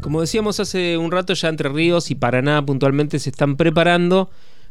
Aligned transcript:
Como 0.00 0.20
decíamos 0.20 0.60
hace 0.60 0.98
un 0.98 1.10
rato, 1.10 1.34
ya 1.34 1.48
Entre 1.48 1.68
Ríos 1.68 2.10
y 2.10 2.14
Paraná 2.14 2.64
puntualmente 2.64 3.18
se 3.18 3.30
están 3.30 3.56
preparando 3.56 4.30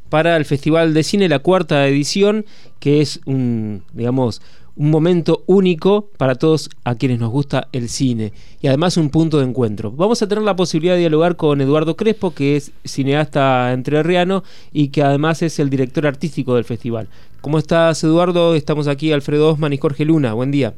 para 0.10 0.38
el 0.38 0.46
Festival 0.46 0.94
de 0.94 1.04
Cine, 1.04 1.28
la 1.28 1.40
cuarta 1.40 1.88
edición, 1.88 2.46
que 2.80 3.02
es 3.02 3.20
un, 3.26 3.84
digamos, 3.94 4.42
un 4.76 4.90
momento 4.90 5.44
único 5.46 6.10
para 6.18 6.36
todos 6.36 6.70
a 6.84 6.96
quienes 6.96 7.20
nos 7.20 7.30
gusta 7.30 7.68
el 7.72 7.90
cine 7.90 8.34
y 8.62 8.68
además 8.68 8.98
un 8.98 9.10
punto 9.10 9.38
de 9.40 9.46
encuentro. 9.46 9.92
Vamos 9.92 10.22
a 10.22 10.28
tener 10.28 10.44
la 10.44 10.56
posibilidad 10.56 10.96
de 10.96 11.02
dialogar 11.02 11.36
con 11.36 11.62
Eduardo 11.62 11.96
Crespo, 11.96 12.34
que 12.34 12.56
es 12.56 12.72
cineasta 12.84 13.72
entrerriano 13.72 14.44
y 14.72 14.90
que 14.90 15.04
además 15.04 15.42
es 15.42 15.60
el 15.60 15.70
director 15.70 16.08
artístico 16.08 16.56
del 16.56 16.64
festival. 16.64 17.08
¿Cómo 17.42 17.58
estás, 17.58 18.04
Eduardo? 18.04 18.56
Estamos 18.56 18.88
aquí 18.88 19.12
Alfredo 19.12 19.52
Osman 19.52 19.74
y 19.74 19.78
Jorge 19.78 20.06
Luna. 20.06 20.34
Buen 20.34 20.52
día. 20.52 20.74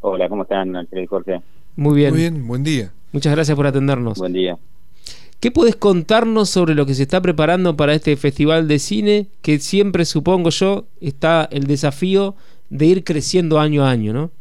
Hola, 0.00 0.28
¿cómo 0.28 0.42
están, 0.42 0.76
Alfredo 0.76 1.04
y 1.04 1.06
Jorge? 1.06 1.40
Muy 1.76 1.96
bien. 1.96 2.10
Muy 2.10 2.20
bien, 2.20 2.46
buen 2.46 2.64
día. 2.64 2.92
Muchas 3.14 3.32
gracias 3.32 3.56
por 3.56 3.64
atendernos. 3.64 4.18
Buen 4.18 4.32
día. 4.32 4.58
¿Qué 5.38 5.52
puedes 5.52 5.76
contarnos 5.76 6.50
sobre 6.50 6.74
lo 6.74 6.84
que 6.84 6.94
se 6.94 7.04
está 7.04 7.20
preparando 7.20 7.76
para 7.76 7.94
este 7.94 8.16
festival 8.16 8.66
de 8.66 8.80
cine? 8.80 9.28
Que 9.40 9.60
siempre, 9.60 10.04
supongo 10.04 10.50
yo, 10.50 10.86
está 11.00 11.48
el 11.52 11.68
desafío 11.68 12.34
de 12.70 12.86
ir 12.86 13.04
creciendo 13.04 13.60
año 13.60 13.84
a 13.84 13.90
año, 13.90 14.12
¿no? 14.12 14.32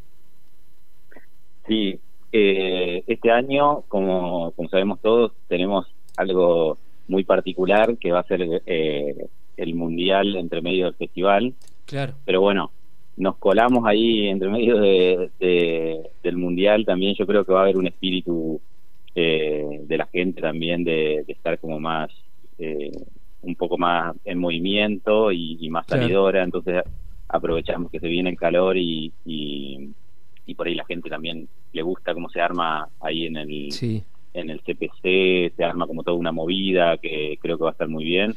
Sí, 1.67 2.00
eh, 2.31 3.04
este 3.05 3.30
año, 3.30 3.84
como, 3.90 4.50
como 4.54 4.70
sabemos 4.70 5.00
todos, 5.02 5.34
tenemos 5.48 5.86
algo 6.17 6.80
muy 7.08 7.23
particular 7.26 7.95
que 8.00 8.12
va 8.12 8.22
a 8.22 8.28
ser 8.28 8.64
eh, 8.66 9.28
el 9.55 9.76
mundial 9.76 10.36
entre 10.36 10.64
medio 10.64 10.86
del 10.86 10.95
festival. 10.95 11.53
Claro. 11.86 12.16
Pero 12.26 12.42
bueno, 12.42 12.72
nos 13.16 13.38
colamos 13.38 13.85
ahí 13.85 14.27
entre 14.27 14.49
medio 14.49 14.77
de, 14.77 16.09
del 16.23 16.38
mundial. 16.38 16.85
También 16.85 17.16
yo 17.16 17.26
creo 17.26 17.45
que 17.45 17.53
va 17.53 17.59
a 17.59 17.63
haber 17.63 17.77
un 17.77 17.88
espíritu 17.88 18.59
eh, 19.16 19.81
de 19.84 19.98
la 19.98 20.08
gente 20.08 20.42
también 20.42 20.83
de, 20.83 21.23
estar 21.28 21.59
como 21.59 21.80
más, 21.80 22.09
eh, 22.58 22.92
un 23.42 23.55
poco 23.55 23.78
más 23.78 24.16
en 24.25 24.39
movimiento 24.39 25.31
y, 25.31 25.70
más 25.70 25.86
salidora. 25.88 26.44
Entonces 26.44 26.83
aprovechamos 27.28 27.92
que 27.92 28.00
se 28.00 28.08
viene 28.08 28.31
el 28.31 28.38
calor 28.38 28.78
y, 28.78 29.11
y, 29.25 29.94
por 30.55 30.67
ahí 30.67 30.75
la 30.75 30.86
gente 30.86 31.09
también 31.09 31.48
le 31.72 31.81
gusta 31.81 32.14
cómo 32.14 32.30
se 32.30 32.39
arma 32.39 32.88
ahí 33.00 33.25
en 33.25 33.38
el 33.38 33.70
en 34.36 34.50
el 34.50 34.61
CPC, 34.61 35.55
se 35.55 35.64
arma 35.64 35.86
como 35.86 36.03
toda 36.03 36.17
una 36.17 36.31
movida 36.31 36.98
que 36.98 37.38
creo 37.39 37.58
que 37.58 37.64
va 37.64 37.70
a 37.70 37.73
estar 37.73 37.88
muy 37.88 38.03
bien 38.03 38.36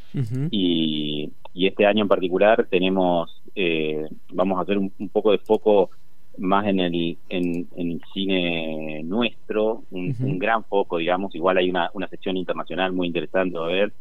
y, 0.51 1.31
y, 1.53 1.67
este 1.67 1.85
año 1.85 2.03
en 2.03 2.07
particular 2.07 2.67
tenemos 2.69 3.41
eh, 3.59 4.07
vamos 4.33 4.59
a 4.59 4.61
hacer 4.61 4.77
un, 4.77 4.91
poco 5.11 5.31
de 5.31 5.39
foco 5.39 5.89
más 6.37 6.67
en 6.67 6.79
el 6.79 7.17
en, 7.29 7.67
el 7.75 7.99
cine 8.13 9.01
nuestro 9.03 9.83
un, 9.89 10.15
un, 10.19 10.37
gran 10.37 10.63
foco 10.63 10.97
digamos. 10.97 11.33
Igual 11.33 11.57
hay 11.57 11.69
una, 11.71 11.89
una 11.95 12.07
sección 12.07 12.37
internacional 12.37 12.93
muy 12.93 13.07
interesante 13.07 13.57
a 13.57 13.61
ver 13.61 13.93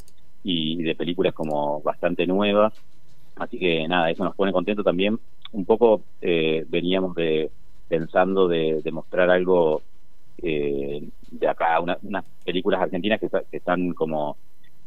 y 0.45 0.83
de 0.83 0.95
películas 0.95 1.33
como 1.33 1.81
bastante 1.81 2.27
nuevas. 2.27 2.75
Así 3.37 3.59
que 3.59 3.89
nada, 3.89 4.11
eso 4.11 4.25
nos 4.25 4.35
pone 4.35 4.53
contento 4.53 4.85
también. 4.85 5.19
Un 5.53 5.65
poco 5.65 6.03
eh, 6.21 6.67
veníamos 6.69 7.15
de 7.15 7.51
pensando 7.89 8.49
de, 8.49 8.83
mostrar 8.93 9.31
algo 9.31 9.81
eh, 10.43 11.09
de 11.31 11.49
acá, 11.49 11.81
unas 11.81 12.25
películas 12.45 12.83
argentinas 12.83 13.21
que, 13.21 13.31
están 13.53 13.95
como 13.95 14.37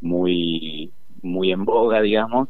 muy 0.01 0.91
muy 1.23 1.51
en 1.51 1.65
boga, 1.65 2.01
digamos, 2.01 2.49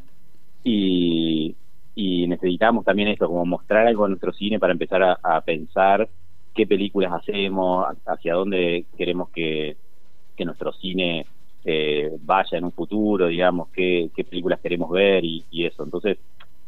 y, 0.62 1.56
y 2.00 2.26
necesitamos 2.26 2.82
también 2.82 3.08
esto, 3.08 3.26
como 3.26 3.44
mostrar 3.44 3.86
algo 3.86 4.06
en 4.06 4.12
nuestro 4.12 4.32
cine 4.32 4.58
para 4.58 4.72
empezar 4.72 5.18
a, 5.22 5.40
pensar 5.42 6.08
qué 6.54 6.66
películas 6.66 7.12
hacemos, 7.12 7.86
hacia 8.06 8.32
dónde 8.32 8.86
queremos 8.96 9.28
que, 9.28 9.76
que 10.34 10.46
nuestro 10.46 10.72
cine 10.72 11.26
eh, 11.62 12.10
vaya 12.22 12.56
en 12.56 12.64
un 12.64 12.72
futuro, 12.72 13.26
digamos, 13.26 13.68
qué, 13.68 14.10
películas 14.16 14.60
queremos 14.60 14.90
ver 14.90 15.26
y, 15.26 15.44
eso. 15.52 15.84
Entonces, 15.84 16.16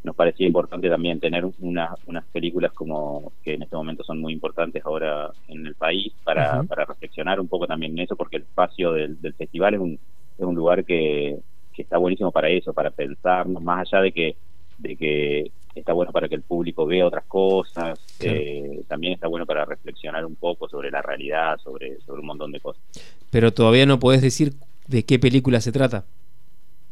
nos 0.05 0.15
parecía 0.15 0.47
importante 0.47 0.91
también 0.91 1.19
tener 1.19 1.47
unas 1.61 2.25
películas 2.31 2.73
como 2.73 3.33
que 3.43 3.55
en 3.55 3.63
este 3.63 3.75
momento 3.75 4.05
son 4.05 4.21
muy 4.21 4.35
importantes 4.35 4.85
ahora 4.85 5.31
en 5.49 5.67
el 5.67 5.75
país 5.77 6.13
para, 6.25 6.63
para 6.65 6.85
reflexionar 6.85 7.41
un 7.41 7.49
poco 7.49 7.67
también 7.67 7.93
en 7.93 8.01
eso, 8.01 8.17
porque 8.17 8.37
el 8.37 8.43
espacio 8.43 8.93
del, 8.93 9.17
festival 9.33 9.73
es 9.73 9.81
un, 9.81 9.99
es 10.39 10.45
un 10.45 10.55
lugar 10.55 10.85
que, 10.85 11.39
que 11.73 11.83
está 11.83 11.97
buenísimo 11.97 12.31
para 12.31 12.51
eso, 12.51 12.75
para 12.75 12.91
pensarnos, 12.91 13.63
más 13.63 13.89
allá 13.89 14.03
de 14.03 14.13
que, 14.13 14.37
de 14.83 14.97
que 14.97 15.51
está 15.75 15.93
bueno 15.93 16.13
para 16.13 16.29
que 16.29 16.35
el 16.35 16.43
público 16.43 16.85
vea 16.85 17.07
otras 17.07 17.25
cosas, 17.25 17.99
eh, 18.21 18.83
también 18.89 19.15
está 19.15 19.27
bueno 19.29 19.47
para 19.47 19.65
reflexionar 19.65 20.27
un 20.27 20.35
poco 20.35 20.69
sobre 20.69 20.91
la 20.91 21.01
realidad, 21.01 21.59
sobre, 21.59 21.99
sobre 22.01 22.21
un 22.21 22.27
montón 22.27 22.53
de 22.53 22.61
cosas. 22.61 22.83
Pero 23.31 23.53
todavía 23.53 23.87
no 23.87 23.99
puedes 23.99 24.21
decir 24.21 24.55
de 24.87 25.05
qué 25.05 25.19
película 25.19 25.61
se 25.61 25.73
trata. 25.73 26.05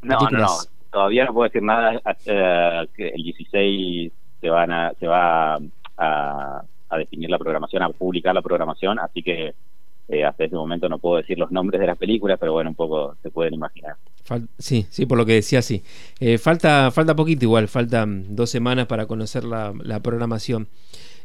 No, 0.02 0.18
no, 0.30 0.46
todavía 0.90 1.26
no 1.26 1.34
puedo 1.34 1.48
decir 1.48 1.62
nada. 1.62 2.00
Eh, 2.24 2.86
el 2.96 3.22
16 3.22 4.12
se, 4.40 4.50
van 4.50 4.70
a, 4.70 4.92
se 4.98 5.06
va 5.06 5.58
a, 5.98 6.64
definir 6.96 7.28
la 7.28 7.38
programación, 7.38 7.82
a 7.82 7.90
publicar 7.90 8.34
la 8.34 8.42
programación, 8.42 8.98
así 8.98 9.22
que 9.22 9.54
eh, 10.10 10.24
hasta 10.24 10.44
ese 10.44 10.56
momento 10.56 10.88
no 10.88 10.98
puedo 10.98 11.16
decir 11.16 11.38
los 11.38 11.50
nombres 11.52 11.80
de 11.80 11.86
las 11.86 11.96
películas, 11.96 12.38
pero 12.38 12.52
bueno, 12.52 12.70
un 12.70 12.76
poco 12.76 13.16
se 13.22 13.30
pueden 13.30 13.54
imaginar. 13.54 13.96
sí, 14.58 14.86
sí, 14.90 15.06
por 15.06 15.18
lo 15.18 15.26
que 15.26 15.34
decía, 15.34 15.62
sí. 15.62 15.82
Eh, 16.18 16.38
falta, 16.38 16.90
falta 16.90 17.14
poquito 17.14 17.44
igual, 17.44 17.68
faltan 17.68 18.34
dos 18.34 18.50
semanas 18.50 18.86
para 18.86 19.06
conocer 19.06 19.44
la, 19.44 19.72
la 19.82 20.00
programación. 20.00 20.68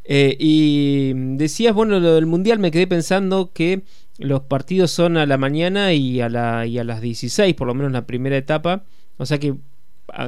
Eh, 0.08 0.38
y 0.40 1.14
decías, 1.36 1.74
bueno, 1.74 2.00
lo 2.00 2.14
del 2.14 2.28
Mundial, 2.28 2.60
me 2.60 2.72
quedé 2.72 2.86
pensando 2.86 3.52
que 3.54 3.82
los 4.20 4.42
partidos 4.42 4.92
son 4.92 5.18
a 5.18 5.26
la 5.26 5.38
mañana 5.38 5.94
y 5.94 6.22
a, 6.22 6.30
la, 6.30 6.66
y 6.68 6.78
a 6.78 6.84
las 6.84 7.02
16, 7.02 7.56
por 7.56 7.68
lo 7.68 7.74
menos 7.74 7.92
la 7.92 8.06
primera 8.06 8.38
etapa. 8.38 8.84
O 9.18 9.26
sea 9.26 9.40
que 9.40 9.56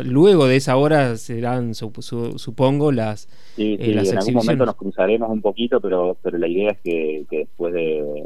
luego 0.03 0.47
de 0.47 0.55
esa 0.55 0.77
hora 0.77 1.15
serán, 1.17 1.75
supongo, 1.75 2.91
las. 2.91 3.29
Sí, 3.55 3.77
eh, 3.79 3.91
en 3.91 4.17
algún 4.17 4.33
momento 4.33 4.65
nos 4.65 4.75
cruzaremos 4.75 5.29
un 5.29 5.41
poquito, 5.41 5.79
pero, 5.79 6.17
pero 6.21 6.37
la 6.37 6.47
idea 6.47 6.71
es 6.71 6.79
que, 6.79 7.25
después 7.29 7.73
de, 7.73 8.25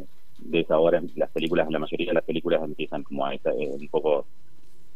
esa 0.52 0.80
hora 0.80 1.02
las 1.16 1.30
películas, 1.32 1.70
la 1.70 1.80
mayoría 1.80 2.08
de 2.08 2.14
las 2.14 2.24
películas 2.24 2.62
empiezan 2.64 3.04
como 3.04 3.26
a 3.26 3.34
esa, 3.34 3.52
eh, 3.52 3.72
un 3.80 3.88
poco 3.88 4.26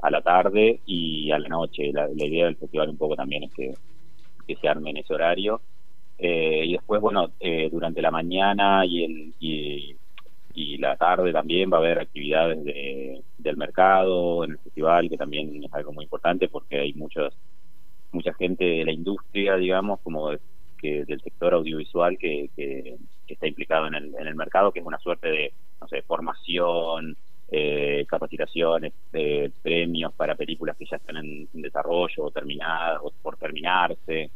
a 0.02 0.12
la 0.12 0.22
tarde 0.22 0.82
y 0.86 1.32
a 1.32 1.40
la 1.40 1.50
noche. 1.50 1.92
La, 1.92 2.10
idea 2.12 2.46
del 2.46 2.58
festival 2.58 2.90
un 2.90 2.98
poco 2.98 3.16
también 3.16 3.44
es 3.44 3.54
que, 3.54 3.74
que 4.48 4.56
se 4.56 4.68
arme 4.68 4.92
en 4.92 4.98
ese 4.98 5.14
horario. 5.14 5.62
Eh, 6.18 6.64
y 6.66 6.74
después, 6.74 7.02
bueno, 7.02 7.32
eh, 7.40 7.70
durante 7.72 8.02
la 8.02 8.12
mañana 8.12 8.86
y, 8.86 9.04
el, 9.04 9.34
y, 9.40 9.98
la 10.78 10.96
tarde 10.98 11.34
también 11.34 11.72
va 11.72 11.78
a 11.78 11.80
haber 11.80 12.00
actividades 12.00 12.64
de, 12.64 13.22
del 13.38 13.58
mercado 13.58 14.44
en 14.44 14.52
el 14.52 14.58
festival, 14.60 15.10
que 15.10 15.18
también 15.18 15.64
es 15.64 15.74
algo 15.74 15.92
muy 15.92 16.04
importante 16.04 16.48
porque 16.48 16.80
hay 16.80 16.94
muchos, 16.94 17.34
mucha 18.12 18.34
gente 18.34 18.64
de 18.64 18.86
la 18.86 18.92
industria, 18.92 19.56
digamos, 19.58 20.00
como 20.02 20.32
que 20.78 21.06
del 21.06 21.22
sector 21.22 21.54
audiovisual 21.54 22.18
que, 22.18 22.50
que, 22.56 22.98
está 23.34 23.48
implicado 23.48 23.88
en 23.88 23.96
el, 23.96 24.16
en 24.16 24.28
el 24.28 24.36
mercado, 24.36 24.72
que 24.72 24.80
es 24.80 24.86
una 24.86 25.00
suerte 25.00 25.30
de, 25.30 25.54
no 25.82 25.88
sé, 25.88 26.02
formación, 26.04 27.18
eh, 27.52 28.06
capacitaciones, 28.08 28.94
eh, 29.14 29.52
premios 29.62 30.14
para 30.14 30.36
películas 30.36 30.76
que 30.78 30.86
ya 30.86 30.98
están 30.98 31.18
en, 31.18 31.48
desarrollo 31.54 32.24
o 32.24 32.32
terminadas 32.32 33.00
o 33.04 33.12
por 33.22 33.38
terminarse 33.38 34.32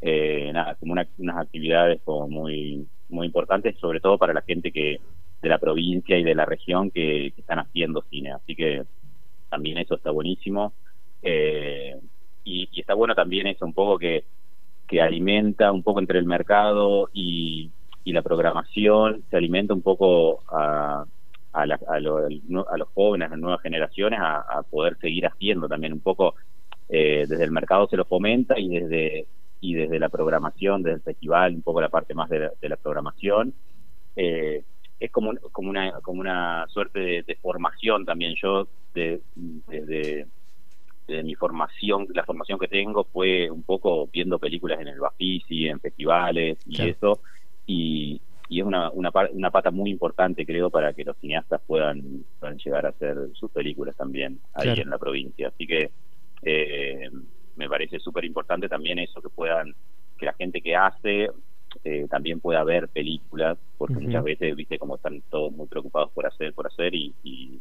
eh, 0.00 0.50
nada, 0.52 0.74
como 0.76 0.92
unas 0.92 1.36
actividades 1.36 2.00
como 2.04 2.28
muy, 2.28 2.86
muy 3.08 3.26
importantes, 3.26 3.76
sobre 3.78 4.00
todo 4.00 4.18
para 4.18 4.32
la 4.32 4.42
gente 4.42 4.72
que 4.72 5.00
de 5.40 5.48
la 5.48 5.58
provincia 5.58 6.16
y 6.16 6.24
de 6.24 6.34
la 6.34 6.44
región 6.44 6.90
que, 6.90 7.28
están 7.36 7.58
haciendo 7.58 8.02
cine. 8.10 8.32
Así 8.32 8.54
que 8.54 8.84
también 9.50 9.78
eso 9.78 9.96
está 9.96 10.10
buenísimo. 10.10 10.72
Eh, 11.22 11.96
y, 12.44 12.68
está 12.78 12.94
bueno 12.94 13.14
también 13.14 13.46
eso, 13.46 13.64
un 13.64 13.74
poco 13.74 13.98
que, 13.98 14.24
que 14.86 15.00
alimenta 15.00 15.72
un 15.72 15.82
poco 15.82 16.00
entre 16.00 16.18
el 16.18 16.26
mercado 16.26 17.10
y, 17.12 17.70
y 18.04 18.12
la 18.12 18.22
programación, 18.22 19.22
se 19.30 19.36
alimenta 19.36 19.74
un 19.74 19.82
poco 19.82 20.42
a, 20.48 21.04
a, 21.52 21.62
a, 21.62 21.94
a 21.94 22.00
los 22.00 22.88
jóvenes, 22.94 23.28
a 23.28 23.30
las 23.30 23.38
nuevas 23.38 23.62
generaciones, 23.62 24.18
a, 24.20 24.62
poder 24.70 24.96
seguir 24.98 25.26
haciendo 25.26 25.68
también 25.68 25.92
un 25.92 26.00
poco. 26.00 26.34
Eh, 26.88 27.24
desde 27.26 27.44
el 27.44 27.52
mercado 27.52 27.88
se 27.88 27.96
lo 27.96 28.04
fomenta 28.04 28.58
y 28.58 28.68
desde 28.68 29.26
y 29.62 29.74
desde 29.74 30.00
la 30.00 30.08
programación, 30.08 30.82
desde 30.82 30.96
el 30.96 31.02
festival, 31.02 31.54
un 31.54 31.62
poco 31.62 31.80
la 31.80 31.88
parte 31.88 32.14
más 32.14 32.28
de 32.28 32.50
la, 32.60 32.76
programación. 32.76 33.54
Eh, 34.16 34.64
es 34.98 35.10
como, 35.12 35.32
como, 35.52 35.70
una, 35.70 35.92
como 36.00 36.20
una 36.20 36.66
suerte 36.68 37.22
de, 37.22 37.38
formación 37.40 38.04
también. 38.04 38.34
Yo, 38.34 38.66
desde 38.92 39.20
de, 41.06 41.22
mi 41.22 41.34
formación, 41.36 42.08
la 42.12 42.24
formación 42.24 42.58
que 42.58 42.66
tengo 42.66 43.04
fue 43.04 43.48
un 43.50 43.62
poco 43.62 44.08
viendo 44.12 44.40
películas 44.40 44.80
en 44.80 44.88
el 44.88 44.98
Bafisi, 44.98 45.68
en 45.68 45.78
festivales 45.78 46.58
y 46.66 46.88
eso, 46.88 47.20
y, 47.66 48.20
y 48.48 48.60
es 48.60 48.66
una, 48.66 48.90
una, 48.90 49.10
una, 49.32 49.50
pata 49.50 49.70
muy 49.70 49.90
importante, 49.90 50.44
creo, 50.44 50.70
para 50.70 50.92
que 50.92 51.04
los 51.04 51.16
cineastas 51.18 51.60
puedan, 51.66 52.24
puedan 52.38 52.58
llegar 52.58 52.86
a 52.86 52.90
hacer 52.90 53.16
sus 53.32 53.50
películas 53.50 53.96
también 53.96 54.40
ahí 54.54 54.78
en 54.78 54.90
la 54.90 54.98
provincia. 54.98 55.48
Así 55.48 55.66
que 55.66 55.90
eh, 56.42 57.10
me 57.56 57.68
parece 57.68 57.98
súper 57.98 58.24
importante 58.24 58.68
también 58.68 58.98
eso, 58.98 59.22
que 59.22 59.28
puedan, 59.28 59.74
que 60.18 60.26
la 60.26 60.34
gente 60.34 60.60
que 60.60 60.76
hace 60.76 61.30
eh, 61.84 62.06
también 62.10 62.40
pueda 62.40 62.62
ver 62.64 62.88
películas, 62.88 63.56
porque 63.78 63.94
muchas 63.94 64.22
veces, 64.22 64.54
viste, 64.54 64.78
como 64.78 64.96
están 64.96 65.22
todos 65.30 65.52
muy 65.52 65.66
preocupados 65.66 66.10
por 66.12 66.26
hacer, 66.26 66.52
por 66.52 66.66
hacer, 66.66 66.94
y, 66.94 67.14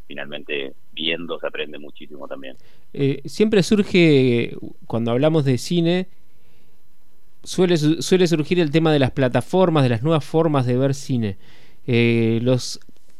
finalmente 0.07 0.73
viendo 0.91 1.39
se 1.39 1.47
aprende 1.47 1.79
muchísimo 1.79 2.27
también. 2.27 2.57
Eh, 2.93 3.21
siempre 3.25 3.63
surge, 3.63 4.57
cuando 4.87 5.11
hablamos 5.11 5.45
de 5.45 5.57
cine, 5.57 6.07
suele, 7.43 7.77
suele 7.77 8.27
surgir 8.27 8.59
el 8.59 8.71
tema 8.71 8.91
de 8.91 8.99
las 8.99 9.11
plataformas, 9.11 9.83
de 9.83 9.89
las 9.89 10.03
nuevas 10.03 10.23
formas 10.23 10.65
de 10.65 10.77
ver 10.77 10.93
cine. 10.93 11.37
Eh, 11.85 12.39
los 12.41 12.79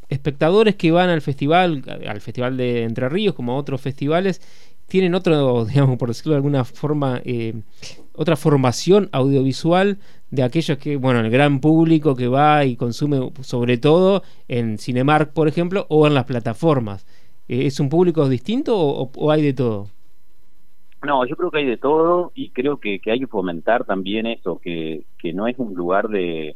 espectadores 0.10 0.76
que 0.76 0.92
van 0.92 1.10
al 1.10 1.22
festival, 1.22 1.84
al 2.08 2.22
Festival 2.22 2.58
de 2.58 2.84
Entre 2.84 3.08
Ríos, 3.10 3.34
como 3.34 3.54
a 3.54 3.56
otros 3.56 3.82
festivales, 3.82 4.42
tienen 4.88 5.16
otro, 5.16 5.66
digamos, 5.70 5.98
por 5.98 6.10
decirlo 6.10 6.34
de 6.34 6.38
alguna 6.38 6.66
forma, 6.66 7.22
eh, 7.24 7.54
otra 8.14 8.36
formación 8.36 9.10
audiovisual 9.14 10.00
de 10.32 10.44
aquellos 10.44 10.78
que, 10.78 10.98
bueno, 10.98 11.22
el 11.22 11.30
gran 11.30 11.60
público 11.60 12.16
que 12.16 12.28
va 12.28 12.66
y 12.66 12.76
consume 12.76 13.32
sobre 13.42 13.78
todo 13.78 14.24
en 14.48 14.78
Cinemark, 14.78 15.32
por 15.32 15.48
ejemplo, 15.48 15.86
o 15.90 16.08
en 16.08 16.14
las 16.14 16.26
plataformas. 16.26 17.06
Eh, 17.48 17.68
¿Es 17.68 17.80
un 17.80 17.90
público 17.90 18.28
distinto 18.28 18.78
o, 18.78 19.32
hay 19.32 19.42
de 19.42 19.54
todo? 19.54 19.90
No, 21.04 21.26
yo 21.26 21.36
creo 21.36 21.50
que 21.50 21.60
hay 21.60 21.66
de 21.66 21.78
todo 21.78 22.32
y 22.36 22.52
creo 22.52 22.80
que, 22.80 23.00
que 23.00 23.12
hay 23.12 23.20
que 23.20 23.28
fomentar 23.28 23.86
también 23.86 24.28
eso, 24.28 24.60
que, 24.60 25.04
que 25.18 25.34
no 25.34 25.48
es 25.48 25.58
un 25.58 25.74
lugar 25.74 26.10
de, 26.10 26.56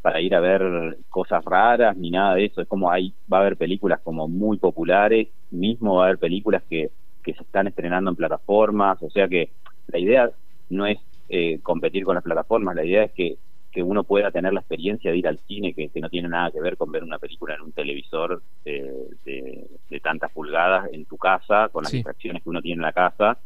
para 0.00 0.20
ir 0.20 0.34
a 0.34 0.40
ver 0.40 0.98
cosas 1.08 1.44
raras 1.44 1.96
ni 1.96 2.10
nada 2.10 2.34
de 2.34 2.46
eso. 2.46 2.60
Es 2.60 2.68
como 2.68 2.90
hay, 2.90 3.14
va 3.32 3.38
a 3.38 3.40
haber 3.42 3.56
películas 3.56 4.00
como 4.02 4.28
muy 4.28 4.58
populares, 4.58 5.28
mismo 5.50 5.96
va 5.96 6.04
a 6.04 6.06
haber 6.06 6.18
películas 6.18 6.62
que, 6.68 6.90
que 7.22 7.34
se 7.34 7.42
están 7.42 7.68
estrenando 7.68 8.10
en 8.10 8.16
plataformas, 8.16 9.02
o 9.02 9.10
sea 9.10 9.28
que 9.28 9.50
la 9.86 9.98
idea 9.98 10.30
no 10.70 10.86
es 10.86 10.98
eh, 11.28 11.60
competir 11.62 12.04
con 12.04 12.14
las 12.14 12.24
plataformas, 12.24 12.74
la 12.74 12.84
idea 12.84 13.04
es 13.04 13.12
que, 13.12 13.36
que 13.70 13.82
uno 13.82 14.04
pueda 14.04 14.30
tener 14.30 14.52
la 14.52 14.60
experiencia 14.60 15.10
de 15.10 15.16
ir 15.16 15.28
al 15.28 15.38
cine, 15.46 15.72
que, 15.72 15.88
que 15.88 16.00
no 16.00 16.10
tiene 16.10 16.28
nada 16.28 16.50
que 16.50 16.60
ver 16.60 16.76
con 16.76 16.90
ver 16.90 17.04
una 17.04 17.18
película 17.18 17.54
en 17.54 17.62
un 17.62 17.72
televisor 17.72 18.42
de, 18.64 18.92
de, 19.24 20.00
tantas 20.00 20.32
pulgadas 20.32 20.92
en 20.92 21.04
tu 21.04 21.16
casa, 21.16 21.68
con 21.70 21.84
las 21.84 21.92
distracciones 21.92 22.42
que 22.42 22.50
uno 22.50 22.60
tiene 22.60 22.80
en 22.80 22.82
la 22.82 22.92
casa. 22.92 23.38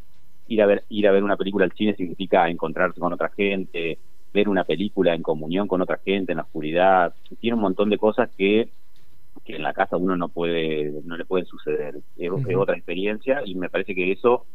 Ir 0.48 0.62
a 0.62 0.66
ver, 0.66 0.84
ir 0.88 1.08
a 1.08 1.12
ver 1.12 1.25
una 1.25 1.37
película 1.37 1.64
al 1.64 1.72
cine 1.72 1.94
significa 1.94 2.48
encontrarse 2.48 3.00
con 3.00 3.12
otra 3.12 3.31
gente, 3.31 3.98
ver 4.32 4.48
una 4.48 4.64
película 4.64 5.14
en 5.14 5.22
comunión 5.22 5.66
con 5.66 5.81
otra 5.81 5.98
gente 6.04 6.32
en 6.32 6.38
la 6.38 6.44
oscuridad, 6.44 7.14
tiene 7.40 7.56
un 7.56 7.62
montón 7.62 7.90
de 7.90 7.98
cosas 7.98 8.31
que, 8.37 8.70
que 9.44 9.56
en 9.56 9.62
la 9.62 9.72
casa 9.72 9.96
uno 9.96 10.16
no 10.16 10.28
puede, 10.28 10.93
no 11.04 11.16
le 11.16 11.25
pueden 11.25 11.46
suceder. 11.46 11.96
Es, 12.16 12.31
otra 12.56 12.76
experiencia 12.76 13.43
y 13.44 13.54
me 13.54 13.69
parece 13.69 13.94
que 13.94 14.12
eso 14.12 14.46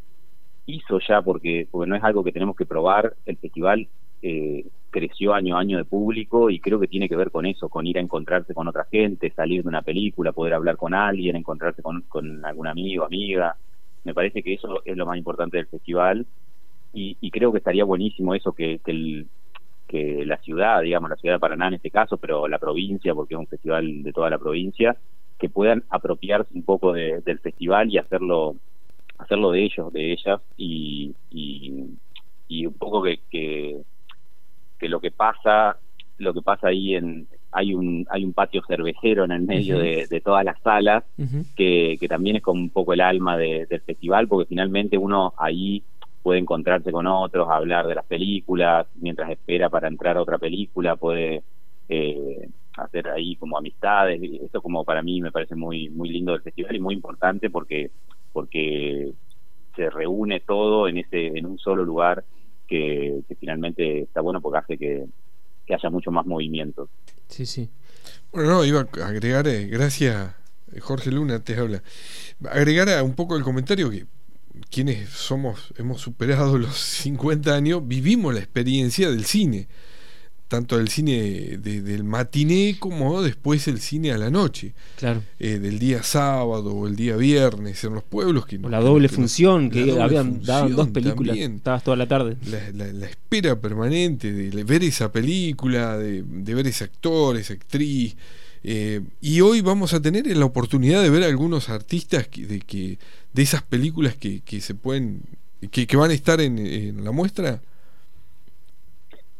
hizo 0.65 0.99
ya, 0.99 1.21
porque, 1.21 1.67
porque 1.69 1.89
no 1.89 1.95
es 1.95 2.03
algo 2.03 2.23
que 2.23 2.31
tenemos 2.31 2.55
que 2.55 2.65
probar, 2.65 3.15
el 3.25 3.37
festival 3.37 3.89
eh, 4.21 4.65
creció 4.91 5.33
año 5.33 5.57
a 5.57 5.61
año 5.61 5.77
de 5.77 5.85
público 5.85 6.49
y 6.49 6.59
creo 6.59 6.79
que 6.79 6.87
tiene 6.87 7.09
que 7.09 7.15
ver 7.15 7.31
con 7.31 7.45
eso, 7.45 7.69
con 7.69 7.87
ir 7.87 7.97
a 7.97 8.01
encontrarse 8.01 8.53
con 8.53 8.67
otra 8.67 8.85
gente, 8.91 9.31
salir 9.31 9.63
de 9.63 9.69
una 9.69 9.81
película, 9.81 10.31
poder 10.31 10.53
hablar 10.53 10.77
con 10.77 10.93
alguien, 10.93 11.35
encontrarse 11.35 11.81
con, 11.81 12.01
con 12.03 12.45
algún 12.45 12.67
amigo, 12.67 13.05
amiga. 13.05 13.57
Me 14.03 14.13
parece 14.13 14.43
que 14.43 14.53
eso 14.53 14.81
es 14.85 14.97
lo 14.97 15.05
más 15.05 15.17
importante 15.17 15.57
del 15.57 15.67
festival. 15.67 16.25
Y, 16.93 17.17
y 17.21 17.31
creo 17.31 17.51
que 17.51 17.59
estaría 17.59 17.85
buenísimo 17.85 18.35
eso, 18.35 18.53
que, 18.53 18.79
que 18.79 18.91
el, 18.91 19.27
que 19.91 20.25
la 20.25 20.37
ciudad, 20.37 20.81
digamos, 20.81 21.09
la 21.09 21.17
ciudad 21.17 21.35
de 21.35 21.39
Paraná 21.39 21.67
en 21.67 21.75
este 21.75 21.91
caso, 21.91 22.17
pero 22.17 22.47
la 22.47 22.59
provincia, 22.59 23.13
porque 23.13 23.33
es 23.33 23.39
un 23.39 23.47
festival 23.47 24.03
de 24.03 24.13
toda 24.13 24.29
la 24.29 24.39
provincia, 24.39 24.95
que 25.37 25.49
puedan 25.49 25.83
apropiarse 25.89 26.53
un 26.53 26.63
poco 26.63 26.93
del 26.93 27.39
festival 27.39 27.89
y 27.89 27.97
hacerlo 27.97 28.55
hacerlo 29.17 29.51
de 29.51 29.63
ellos, 29.63 29.93
de 29.93 30.13
ellas, 30.13 30.41
y, 30.57 31.13
y, 31.29 32.65
un 32.65 32.73
poco 32.73 33.03
que, 33.03 33.19
que, 33.29 34.89
lo 34.89 34.99
que 34.99 35.11
pasa, 35.11 35.77
lo 36.17 36.33
que 36.33 36.41
pasa 36.41 36.69
ahí 36.69 36.95
en 36.95 37.27
hay 37.51 37.73
un 37.73 38.05
hay 38.09 38.23
un 38.23 38.33
patio 38.33 38.61
cervecero 38.67 39.25
en 39.25 39.31
el 39.31 39.41
medio 39.41 39.79
de, 39.79 40.21
todas 40.23 40.45
las 40.45 40.59
salas 40.61 41.03
que, 41.55 41.97
que 41.99 42.07
también 42.07 42.37
es 42.37 42.41
como 42.41 42.61
un 42.61 42.69
poco 42.69 42.93
el 42.93 43.01
alma 43.01 43.37
del 43.37 43.81
festival 43.81 44.27
porque 44.27 44.47
finalmente 44.47 44.97
uno 44.97 45.33
ahí 45.37 45.83
puede 46.21 46.39
encontrarse 46.39 46.91
con 46.91 47.07
otros, 47.07 47.49
hablar 47.49 47.87
de 47.87 47.95
las 47.95 48.05
películas, 48.05 48.87
mientras 48.95 49.29
espera 49.31 49.69
para 49.69 49.87
entrar 49.87 50.17
a 50.17 50.21
otra 50.21 50.37
película, 50.37 50.95
puede 50.95 51.43
eh, 51.89 52.47
hacer 52.77 53.09
ahí 53.09 53.35
como 53.35 53.57
amistades. 53.57 54.21
Esto 54.41 54.61
como 54.61 54.83
para 54.83 55.01
mí 55.01 55.21
me 55.21 55.31
parece 55.31 55.55
muy 55.55 55.89
muy 55.89 56.09
lindo 56.09 56.31
del 56.31 56.41
festival 56.41 56.75
y 56.75 56.79
muy 56.79 56.93
importante 56.93 57.49
porque 57.49 57.91
porque 58.33 59.11
se 59.75 59.89
reúne 59.89 60.41
todo 60.41 60.87
en 60.87 60.97
ese 60.97 61.27
en 61.27 61.45
un 61.45 61.57
solo 61.57 61.83
lugar 61.83 62.23
que, 62.67 63.21
finalmente 63.39 64.01
está 64.03 64.21
bueno 64.21 64.39
porque 64.39 64.59
hace 64.59 64.77
que, 64.77 65.05
haya 65.73 65.89
mucho 65.89 66.11
más 66.11 66.25
movimiento. 66.25 66.89
Sí, 67.31 67.45
sí. 67.45 67.69
Bueno, 68.31 68.49
no, 68.49 68.65
iba 68.65 68.87
a 69.01 69.07
agregar, 69.07 69.47
eh, 69.47 69.67
gracias 69.67 70.35
Jorge 70.79 71.11
Luna, 71.11 71.43
te 71.43 71.57
habla, 71.57 71.83
agregar 72.49 72.89
a 72.89 73.03
un 73.03 73.13
poco 73.13 73.35
el 73.35 73.43
comentario 73.43 73.89
que 73.89 74.05
quienes 74.69 75.09
somos, 75.09 75.73
hemos 75.77 76.01
superado 76.01 76.57
los 76.59 76.77
50 76.77 77.53
años, 77.53 77.87
vivimos 77.87 78.33
la 78.33 78.39
experiencia 78.39 79.09
del 79.09 79.25
cine, 79.25 79.67
tanto 80.51 80.77
el 80.77 80.89
cine 80.89 81.59
del 81.61 82.03
matiné 82.03 82.75
como 82.77 83.21
después 83.21 83.69
el 83.69 83.79
cine 83.79 84.11
a 84.11 84.17
la 84.17 84.29
noche, 84.29 84.73
claro. 84.97 85.23
Eh, 85.39 85.59
del 85.59 85.79
día 85.79 86.03
sábado 86.03 86.73
o 86.73 86.87
el 86.87 86.97
día 86.97 87.15
viernes 87.15 87.81
en 87.85 87.93
los 87.93 88.03
pueblos. 88.03 88.45
Que 88.45 88.57
o 88.61 88.67
la 88.67 88.81
doble 88.81 89.07
función, 89.07 89.69
que 89.69 89.97
habían 90.01 90.43
dado 90.43 90.67
dos 90.67 90.89
películas, 90.89 91.37
estabas 91.37 91.85
toda 91.85 91.95
la 91.95 92.05
tarde. 92.05 92.35
La, 92.73 93.07
espera 93.07 93.61
permanente 93.61 94.33
de 94.33 94.63
ver 94.65 94.83
esa 94.83 95.09
película, 95.09 95.97
de, 95.97 96.21
ver 96.21 96.67
ese 96.67 96.83
actor, 96.83 97.37
esa 97.37 97.53
actriz. 97.53 98.17
Eh, 98.61 98.99
y 99.21 99.39
hoy 99.39 99.61
vamos 99.61 99.93
a 99.93 100.01
tener 100.01 100.27
la 100.35 100.43
oportunidad 100.43 101.01
de 101.01 101.09
ver 101.09 101.23
algunos 101.23 101.69
artistas 101.69 102.27
de 102.29 102.59
que 102.59 102.99
de 103.31 103.41
esas 103.41 103.63
películas 103.63 104.17
que, 104.17 104.41
que 104.41 104.59
se 104.59 104.75
pueden, 104.75 105.21
que, 105.71 105.87
que 105.87 105.95
van 105.95 106.11
a 106.11 106.13
estar 106.13 106.41
en, 106.41 107.05
la 107.05 107.11
muestra? 107.11 107.61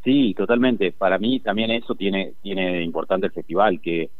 Sí, 0.03 0.33
totalmente. 0.33 0.92
Para 0.94 1.19
mí 1.19 1.39
también 1.42 1.69
eso 1.71 1.94
tiene, 1.95 2.33
tiene 2.42 2.83
importante 2.83 3.27
el 3.27 3.33
festival, 3.33 3.80
que, 3.81 4.12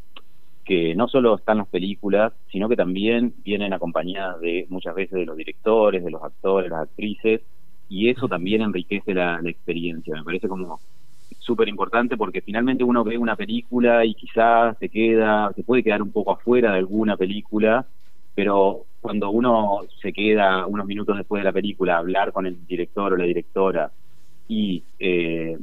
que 0.66 0.96
no 0.96 1.08
solo 1.08 1.36
están 1.38 1.60
las 1.60 1.70
películas, 1.70 2.34
sino 2.52 2.70
que 2.70 2.78
también 2.78 3.36
vienen 3.40 3.74
acompañadas 3.74 4.42
de 4.42 4.68
muchas 4.70 4.96
veces 4.96 5.20
de 5.20 5.26
los 5.26 5.38
directores, 5.38 6.04
de 6.04 6.12
los 6.12 6.24
actores, 6.24 6.72
las 6.72 6.84
actrices, 6.84 7.42
y 7.90 8.10
eso 8.10 8.28
también 8.30 8.62
enriquece 8.64 9.14
la, 9.14 9.42
la 9.42 9.50
experiencia. 9.52 10.16
Me 10.16 10.24
parece 10.26 10.48
como 10.50 10.82
súper 11.40 11.68
importante 11.70 12.18
porque 12.18 12.42
finalmente 12.42 12.84
uno 12.84 13.04
ve 13.04 13.18
una 13.18 13.36
película 13.36 14.06
y 14.06 14.14
quizás 14.16 14.78
se 14.80 14.90
queda, 14.90 15.52
se 15.56 15.64
puede 15.64 15.84
quedar 15.84 16.02
un 16.02 16.12
poco 16.12 16.32
afuera 16.34 16.72
de 16.74 16.80
alguna 16.80 17.18
película, 17.18 17.88
pero 18.36 18.88
cuando 19.00 19.32
uno 19.32 19.82
se 20.02 20.14
queda 20.14 20.66
unos 20.68 20.86
minutos 20.86 21.18
después 21.18 21.42
de 21.42 21.46
la 21.46 21.54
película 21.54 21.96
a 21.96 22.00
hablar 22.00 22.32
con 22.34 22.46
el 22.46 22.66
director 22.66 23.14
o 23.14 23.18
la 23.18 23.26
directora 23.26 23.94
y 24.48 24.84
eh, 25.00 25.58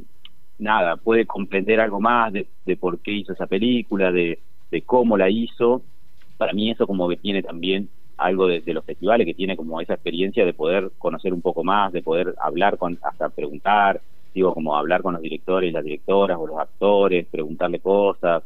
nada, 0.57 0.97
puede 0.97 1.25
comprender 1.25 1.79
algo 1.79 1.99
más 1.99 2.33
de, 2.33 2.47
por 2.77 2.99
qué 2.99 3.11
hizo 3.11 3.33
esa 3.33 3.47
película, 3.47 4.11
de, 4.11 4.39
cómo 4.85 5.17
la 5.17 5.29
hizo, 5.29 5.81
para 6.37 6.53
mí 6.53 6.71
eso 6.71 6.87
como 6.87 7.09
que 7.09 7.17
tiene 7.17 7.41
también 7.41 7.89
algo 8.17 8.47
de, 8.47 8.61
los 8.67 8.85
festivales, 8.85 9.25
que 9.25 9.33
tiene 9.33 9.55
como 9.55 9.79
esa 9.81 9.93
experiencia 9.93 10.45
de 10.45 10.53
poder 10.53 10.91
conocer 10.97 11.33
un 11.33 11.41
poco 11.41 11.63
más, 11.63 11.91
de 11.93 12.01
poder 12.01 12.35
hablar 12.39 12.77
con, 12.77 12.99
hasta 13.01 13.29
preguntar, 13.29 14.01
digo, 14.33 14.53
como 14.53 14.75
hablar 14.75 15.01
con 15.01 15.13
los 15.13 15.21
directores, 15.21 15.73
las 15.73 15.83
directoras 15.83 16.37
o 16.39 16.47
los 16.47 16.59
actores, 16.59 17.25
preguntarle 17.27 17.79
cosas. 17.79 18.43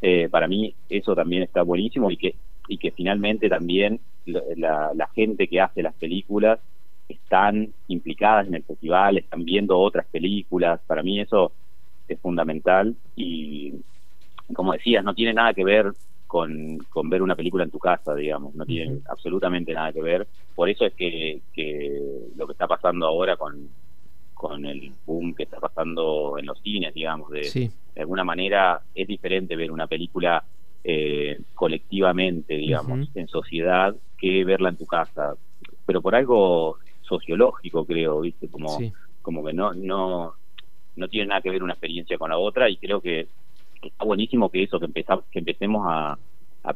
Eh, 0.00 0.28
para 0.30 0.46
mí 0.46 0.74
eso 0.88 1.14
también 1.14 1.42
está 1.42 1.62
buenísimo 1.62 2.10
y 2.10 2.16
que 2.16 2.34
y 2.68 2.78
que 2.78 2.90
finalmente 2.90 3.48
también 3.48 4.00
la, 4.24 4.92
la 4.94 5.08
gente 5.08 5.48
que 5.48 5.60
hace 5.60 5.82
las 5.82 5.94
películas 5.94 6.58
están 7.08 7.72
implicadas 7.88 8.46
en 8.46 8.54
el 8.54 8.62
festival, 8.62 9.18
están 9.18 9.44
viendo 9.44 9.78
otras 9.78 10.06
películas. 10.06 10.80
Para 10.86 11.02
mí 11.02 11.20
eso 11.20 11.52
es 12.08 12.18
fundamental 12.20 12.94
y, 13.14 13.74
como 14.52 14.72
decías, 14.72 15.04
no 15.04 15.14
tiene 15.14 15.34
nada 15.34 15.54
que 15.54 15.64
ver 15.64 15.92
con, 16.26 16.78
con 16.90 17.08
ver 17.08 17.22
una 17.22 17.36
película 17.36 17.64
en 17.64 17.70
tu 17.70 17.78
casa, 17.78 18.14
digamos, 18.14 18.54
no 18.54 18.66
tiene 18.66 18.98
absolutamente 19.08 19.72
nada 19.72 19.92
que 19.92 20.02
ver. 20.02 20.26
Por 20.54 20.68
eso 20.68 20.84
es 20.84 20.92
que, 20.94 21.40
que 21.52 22.00
lo 22.36 22.46
que 22.46 22.52
está 22.52 22.66
pasando 22.66 23.06
ahora 23.06 23.36
con, 23.36 23.68
con 24.34 24.66
el 24.66 24.92
boom 25.06 25.34
que 25.34 25.44
está 25.44 25.60
pasando 25.60 26.36
en 26.38 26.46
los 26.46 26.60
cines, 26.60 26.92
digamos, 26.94 27.30
de, 27.30 27.70
de 27.94 28.00
alguna 28.00 28.24
manera 28.24 28.80
es 28.94 29.06
diferente 29.06 29.56
ver 29.56 29.70
una 29.70 29.86
película 29.86 30.42
eh, 30.84 31.40
colectivamente, 31.54 32.54
digamos, 32.54 33.08
en 33.14 33.28
sociedad, 33.28 33.94
que 34.18 34.44
verla 34.44 34.68
en 34.68 34.76
tu 34.76 34.86
casa. 34.86 35.34
Pero 35.84 36.02
por 36.02 36.14
algo 36.14 36.78
sociológico, 37.06 37.84
creo, 37.84 38.20
¿viste? 38.20 38.48
Como, 38.48 38.78
como 39.22 39.44
que 39.44 39.52
no, 39.52 39.72
no, 39.74 40.34
no 40.96 41.08
tiene 41.08 41.28
nada 41.28 41.40
que 41.40 41.50
ver 41.50 41.62
una 41.62 41.74
experiencia 41.74 42.18
con 42.18 42.30
la 42.30 42.38
otra 42.38 42.68
y 42.68 42.76
creo 42.76 43.00
que, 43.00 43.28
está 43.82 44.04
buenísimo 44.04 44.50
que 44.50 44.62
eso, 44.62 44.78
que, 44.78 44.86
empezamos, 44.86 45.24
que 45.30 45.38
empecemos 45.38 45.86
a, 45.88 46.18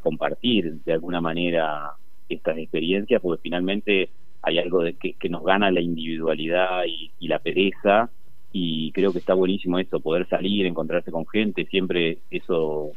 compartir 0.03 0.75
de 0.85 0.93
alguna 0.93 1.21
manera 1.21 1.95
estas 2.29 2.57
experiencias, 2.59 3.21
porque 3.21 3.43
finalmente 3.43 4.09
hay 4.41 4.61
algo 4.61 4.85
de 4.85 4.95
que, 4.95 5.29
nos 5.29 5.43
gana 5.43 5.73
la 5.73 5.81
individualidad 5.81 6.85
y, 6.87 7.27
la 7.27 7.41
pereza 7.41 8.09
y 8.53 8.93
creo 8.93 9.13
que 9.13 9.19
está 9.19 9.35
buenísimo 9.35 9.81
esto, 9.81 9.99
poder 9.99 10.29
salir, 10.29 10.65
encontrarse 10.65 11.11
con 11.11 11.27
gente, 11.27 11.67
siempre 11.67 12.19
eso 12.31 12.93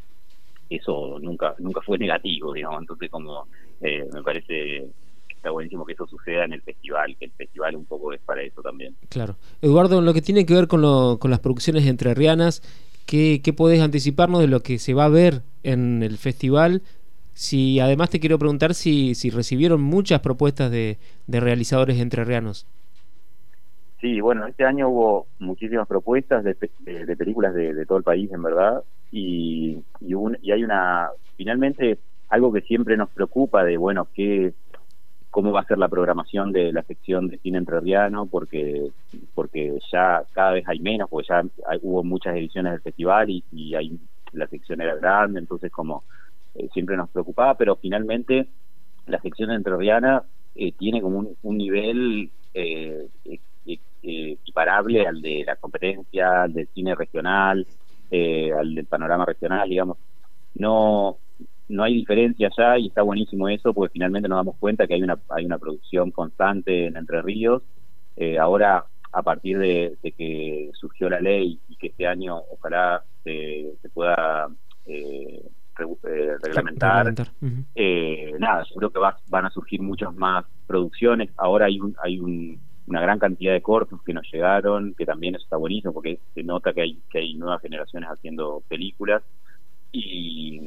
eso 0.69 1.17
nunca 1.19 1.55
nunca 1.57 1.81
fue 1.81 1.97
negativo, 1.97 2.53
digamos, 2.53 2.81
entonces 2.81 3.09
como 3.09 3.47
eh, 3.81 4.07
me 4.13 4.21
parece 4.21 4.87
está 5.43 5.51
buenísimo 5.51 5.85
que 5.85 5.91
eso 5.91 6.07
suceda 6.07 6.45
en 6.45 6.53
el 6.53 6.61
festival, 6.61 7.17
que 7.19 7.25
el 7.25 7.31
festival 7.31 7.75
un 7.75 7.83
poco 7.83 8.13
es 8.13 8.21
para 8.21 8.41
eso 8.41 8.61
también. 8.61 8.95
Claro. 9.09 9.35
Eduardo, 9.61 9.99
en 9.99 10.05
lo 10.05 10.13
que 10.13 10.21
tiene 10.21 10.45
que 10.45 10.53
ver 10.53 10.69
con, 10.69 10.81
lo, 10.81 11.17
con 11.19 11.31
las 11.31 11.41
producciones 11.41 11.85
entrerrianas, 11.85 12.61
¿qué, 13.05 13.41
¿qué 13.43 13.51
podés 13.51 13.81
anticiparnos 13.81 14.39
de 14.39 14.47
lo 14.47 14.61
que 14.61 14.79
se 14.79 14.93
va 14.93 15.03
a 15.03 15.09
ver 15.09 15.41
en 15.63 16.01
el 16.01 16.17
festival? 16.17 16.81
Si 17.33 17.81
además 17.81 18.09
te 18.09 18.21
quiero 18.21 18.39
preguntar 18.39 18.73
si, 18.73 19.15
si 19.15 19.31
recibieron 19.31 19.81
muchas 19.81 20.21
propuestas 20.21 20.71
de, 20.71 20.97
de 21.27 21.39
realizadores 21.41 21.99
entrerrianos. 21.99 22.65
Sí, 23.99 24.21
bueno, 24.21 24.47
este 24.47 24.63
año 24.63 24.87
hubo 24.87 25.27
muchísimas 25.39 25.89
propuestas 25.89 26.45
de, 26.45 26.55
de, 26.79 27.17
películas 27.17 27.53
de, 27.53 27.85
todo 27.85 27.97
el 27.97 28.03
país, 28.05 28.31
en 28.31 28.43
verdad, 28.43 28.81
y, 29.11 29.81
y, 29.99 30.13
un, 30.13 30.37
y 30.41 30.51
hay 30.51 30.63
una, 30.63 31.09
finalmente, 31.35 31.97
algo 32.29 32.53
que 32.53 32.61
siempre 32.61 32.95
nos 32.95 33.09
preocupa 33.09 33.63
de, 33.63 33.75
bueno, 33.77 34.07
qué, 34.13 34.53
cómo 35.33 35.51
va 35.51 35.61
a 35.61 35.65
ser 35.65 35.79
la 35.79 35.87
programación 35.87 36.51
de 36.51 36.71
la 36.71 36.83
sección 36.83 37.27
de 37.27 37.39
cine 37.39 37.57
entrerriano, 37.57 38.27
porque 38.27 38.91
porque 39.33 39.79
ya 39.91 40.23
cada 40.31 40.51
vez 40.51 40.63
hay 40.67 40.79
menos, 40.79 41.09
porque 41.09 41.27
ya 41.27 41.43
hubo 41.81 42.03
muchas 42.03 42.35
ediciones 42.35 42.73
del 42.73 42.81
festival 42.81 43.31
y, 43.31 43.43
y 43.51 43.99
la 44.33 44.47
sección 44.47 44.79
era 44.79 44.93
grande, 44.95 45.39
entonces 45.39 45.71
como 45.71 46.03
eh, 46.53 46.69
siempre 46.71 46.95
nos 46.95 47.09
preocupaba, 47.09 47.55
pero 47.55 47.75
finalmente 47.77 48.45
la 49.07 49.19
sección 49.21 49.49
entrerriana 49.49 50.21
eh, 50.53 50.71
tiene 50.73 51.01
como 51.01 51.17
un, 51.17 51.35
un 51.41 51.57
nivel 51.57 52.29
eh, 52.53 53.07
eh, 53.25 53.79
equiparable 54.03 55.07
al 55.07 55.19
de 55.19 55.43
la 55.47 55.55
competencia, 55.55 56.43
al 56.43 56.53
del 56.53 56.67
cine 56.75 56.93
regional, 56.93 57.65
eh, 58.11 58.51
al 58.53 58.75
del 58.75 58.85
panorama 58.85 59.25
regional, 59.25 59.67
digamos. 59.67 59.97
No, 60.55 61.17
no 61.69 61.83
hay 61.83 61.93
diferencia 61.95 62.49
ya 62.57 62.77
y 62.77 62.87
está 62.87 63.01
buenísimo 63.01 63.47
eso 63.49 63.73
porque 63.73 63.93
finalmente 63.93 64.27
nos 64.27 64.37
damos 64.37 64.57
cuenta 64.57 64.87
que 64.87 64.95
hay 64.95 65.03
una, 65.03 65.17
hay 65.29 65.45
una 65.45 65.57
producción 65.57 66.11
constante 66.11 66.87
en 66.87 66.97
Entre 66.97 67.21
Ríos. 67.21 67.61
Eh, 68.15 68.37
ahora, 68.37 68.85
a 69.11 69.21
partir 69.21 69.57
de, 69.57 69.97
que 70.17 70.71
surgió 70.73 71.09
la 71.09 71.19
ley 71.19 71.59
y 71.69 71.75
que 71.77 71.87
este 71.87 72.07
año 72.07 72.41
ojalá 72.51 73.03
se, 73.23 73.75
pueda 73.93 74.49
eh, 74.85 75.41
reglamentar, 76.41 77.13
nada, 78.39 78.65
seguro 78.65 78.91
que 78.91 78.99
van 79.29 79.45
a 79.45 79.49
surgir 79.49 79.81
muchas 79.81 80.13
más 80.13 80.45
producciones. 80.67 81.29
Ahora 81.37 81.65
hay 81.65 81.79
un, 81.79 81.95
hay 82.03 82.19
un 82.19 82.59
una 82.87 83.01
gran 83.01 83.19
cantidad 83.19 83.53
de 83.53 83.61
cortos 83.61 84.01
que 84.03 84.13
nos 84.13 84.29
llegaron, 84.31 84.93
que 84.95 85.05
también 85.05 85.35
está 85.35 85.57
buenísimo 85.57 85.93
porque 85.93 86.19
se 86.33 86.43
nota 86.43 86.73
que 86.73 86.81
hay, 86.81 86.99
que 87.09 87.19
hay 87.19 87.33
nuevas 87.35 87.61
generaciones 87.61 88.09
haciendo 88.09 88.61
películas 88.67 89.23
y, 89.91 90.61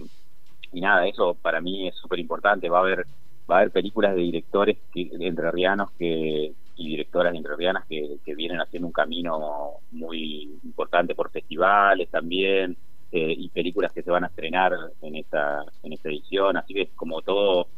y 0.72 0.80
nada, 0.80 1.06
eso 1.06 1.34
para 1.34 1.60
mí 1.60 1.88
es 1.88 1.94
súper 1.96 2.18
importante, 2.18 2.68
va 2.68 2.78
a 2.78 2.82
haber 2.82 3.06
va 3.48 3.56
a 3.56 3.58
haber 3.60 3.70
películas 3.70 4.14
de 4.14 4.22
directores 4.22 4.76
que, 4.92 5.08
entrerrianos 5.20 5.90
que 5.92 6.52
y 6.78 6.88
directoras 6.88 7.34
entrerrianas 7.34 7.86
que, 7.86 8.18
que 8.24 8.34
vienen 8.34 8.60
haciendo 8.60 8.86
un 8.88 8.92
camino 8.92 9.74
muy 9.92 10.58
importante 10.64 11.14
por 11.14 11.30
festivales 11.30 12.10
también 12.10 12.76
eh, 13.12 13.34
y 13.38 13.48
películas 13.48 13.92
que 13.92 14.02
se 14.02 14.10
van 14.10 14.24
a 14.24 14.26
estrenar 14.26 14.72
en 15.00 15.16
esta 15.16 15.64
en 15.82 15.92
esta 15.92 16.08
edición 16.10 16.56
así 16.56 16.74
que 16.74 16.82
es 16.82 16.90
como 16.94 17.22
todo 17.22 17.68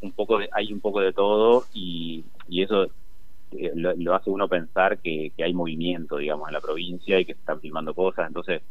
un 0.00 0.12
poco 0.12 0.38
de, 0.38 0.48
hay 0.52 0.72
un 0.72 0.80
poco 0.80 1.00
de 1.00 1.12
todo 1.12 1.64
y, 1.74 2.24
y 2.48 2.62
eso 2.62 2.86
eh, 3.52 3.72
lo, 3.74 4.14
hace 4.14 4.30
uno 4.30 4.48
pensar 4.48 4.98
que, 4.98 5.32
hay 5.38 5.54
movimiento, 5.54 6.18
digamos, 6.18 6.48
en 6.48 6.54
la 6.54 6.60
provincia 6.60 7.18
y 7.18 7.24
que 7.24 7.34
se 7.34 7.40
están 7.40 7.60
filmando 7.60 7.94
cosas. 7.94 8.26
Entonces, 8.28 8.62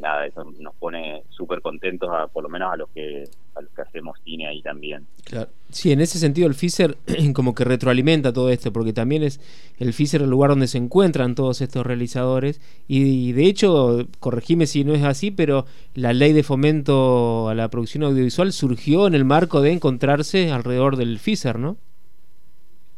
nada, 0.00 0.26
eso 0.26 0.44
nos 0.58 0.74
pone 0.74 1.22
súper 1.30 1.60
contentos, 1.60 2.08
a, 2.12 2.26
por 2.26 2.42
lo 2.42 2.48
menos 2.48 2.72
a 2.72 2.76
los 2.76 2.88
que 2.90 3.24
a 3.54 3.60
los 3.60 3.70
que 3.72 3.82
hacemos 3.82 4.18
cine 4.24 4.46
ahí 4.46 4.62
también. 4.62 5.06
Claro. 5.24 5.50
Sí, 5.70 5.92
en 5.92 6.00
ese 6.00 6.18
sentido 6.18 6.46
el 6.48 6.54
FISER 6.54 6.96
como 7.34 7.54
que 7.54 7.64
retroalimenta 7.64 8.32
todo 8.32 8.48
esto, 8.50 8.72
porque 8.72 8.92
también 8.92 9.22
es 9.22 9.40
el 9.78 9.92
FISER 9.92 10.22
el 10.22 10.30
lugar 10.30 10.50
donde 10.50 10.66
se 10.66 10.78
encuentran 10.78 11.34
todos 11.34 11.60
estos 11.60 11.84
realizadores 11.84 12.60
y, 12.88 13.32
de 13.32 13.46
hecho, 13.46 14.06
corregime 14.20 14.66
si 14.66 14.84
no 14.84 14.94
es 14.94 15.02
así, 15.02 15.30
pero 15.30 15.66
la 15.94 16.12
ley 16.12 16.32
de 16.32 16.42
fomento 16.42 17.48
a 17.48 17.54
la 17.54 17.68
producción 17.68 18.04
audiovisual 18.04 18.52
surgió 18.52 19.06
en 19.06 19.14
el 19.14 19.24
marco 19.24 19.60
de 19.60 19.72
encontrarse 19.72 20.50
alrededor 20.50 20.96
del 20.96 21.18
FISER, 21.18 21.58
¿no? 21.58 21.76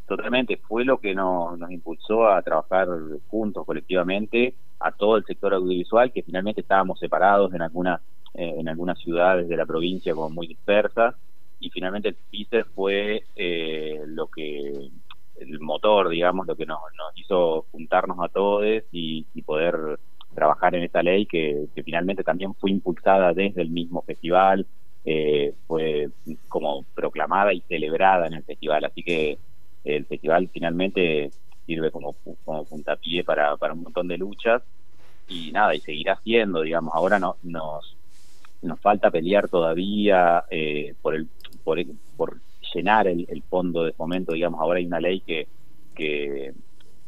Totalmente, 0.06 0.58
fue 0.58 0.84
lo 0.84 0.98
que 0.98 1.14
nos, 1.14 1.58
nos 1.58 1.70
impulsó 1.70 2.28
a 2.28 2.42
trabajar 2.42 2.88
juntos, 3.28 3.64
colectivamente, 3.64 4.54
a 4.78 4.92
todo 4.92 5.16
el 5.16 5.24
sector 5.24 5.54
audiovisual, 5.54 6.12
que 6.12 6.22
finalmente 6.22 6.60
estábamos 6.60 6.98
separados 6.98 7.54
en 7.54 7.62
algunas 7.62 8.00
eh, 8.36 8.52
en 8.58 8.68
algunas 8.68 8.98
ciudades 8.98 9.48
de 9.48 9.56
la 9.56 9.64
provincia 9.64 10.12
como 10.12 10.28
muy 10.28 10.48
dispersas, 10.48 11.14
y 11.60 11.70
finalmente 11.70 12.08
el 12.08 12.16
FISER 12.30 12.64
fue 12.74 13.22
eh, 13.36 14.02
lo 14.06 14.26
que 14.26 14.90
el 15.36 15.60
motor, 15.60 16.08
digamos, 16.08 16.44
lo 16.44 16.56
que 16.56 16.66
nos, 16.66 16.80
nos 16.98 17.16
hizo 17.16 17.66
juntarnos 17.70 18.18
a 18.20 18.28
todos 18.28 18.64
y, 18.90 19.24
poder 19.46 20.00
trabajar 20.34 20.74
en 20.74 20.82
esta 20.82 21.00
ley 21.00 21.26
que, 21.26 21.68
finalmente 21.84 22.24
también 22.24 22.54
fue 22.54 22.72
impulsada 22.72 23.32
desde 23.32 23.62
el 23.62 23.70
mismo 23.70 24.02
festival, 24.02 24.66
eh, 25.04 25.54
fue 25.68 26.08
como 26.48 26.84
proclamada 26.92 27.52
y 27.52 27.60
celebrada 27.68 28.26
en 28.26 28.34
el 28.34 28.42
festival, 28.42 28.84
así 28.84 29.04
que 29.04 29.38
el 29.84 30.06
festival 30.06 30.48
finalmente 30.52 31.30
sirve 31.66 31.90
como, 31.90 32.14
como 32.44 32.64
puntapié 32.64 33.24
para, 33.24 33.56
para 33.56 33.74
un 33.74 33.82
montón 33.82 34.08
de 34.08 34.18
luchas. 34.18 34.62
Y 35.28 35.52
nada, 35.52 35.74
y 35.74 35.80
seguirá 35.80 36.20
siendo, 36.22 36.60
digamos, 36.62 36.92
ahora 36.94 37.18
no, 37.18 37.36
nos, 37.42 37.96
nos 38.60 38.80
falta 38.80 39.10
pelear 39.10 39.48
todavía 39.48 40.44
eh, 40.50 40.94
por, 41.00 41.14
el, 41.14 41.28
por, 41.62 41.78
por 42.16 42.40
llenar 42.74 43.06
el, 43.06 43.26
el, 43.28 43.42
fondo 43.42 43.84
de 43.84 43.92
fomento, 43.92 44.32
digamos, 44.32 44.60
ahora 44.60 44.78
hay 44.78 44.86
una 44.86 45.00
ley 45.00 45.20
que, 45.20 45.46
que, 45.94 46.52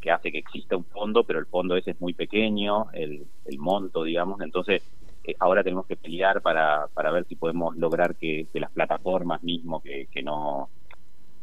que, 0.01 0.11
hace 0.11 0.33
que 0.33 0.39
exista 0.39 0.77
un 0.77 0.85
fondo, 0.85 1.25
pero 1.25 1.39
el 1.39 1.47
fondo 1.47 1.77
ese 1.77 1.91
es 1.91 2.01
muy 2.01 2.15
pequeño, 2.15 2.87
el, 2.93 3.27
el 3.45 3.59
monto, 3.59 4.05
digamos, 4.05 4.41
entonces 4.41 4.83
eh, 5.25 5.35
ahora 5.39 5.63
tenemos 5.63 5.87
que 5.87 5.97
pelear 5.97 6.41
para, 6.41 6.87
para 6.95 7.11
ver 7.11 7.27
si 7.27 7.37
podemos 7.37 7.77
lograr 7.77 8.15
que, 8.15 8.47
que 8.51 8.61
las 8.61 8.71
plataformas 8.71 9.43
mismo 9.43 9.83
que, 9.83 10.07
que 10.11 10.23
no 10.23 10.71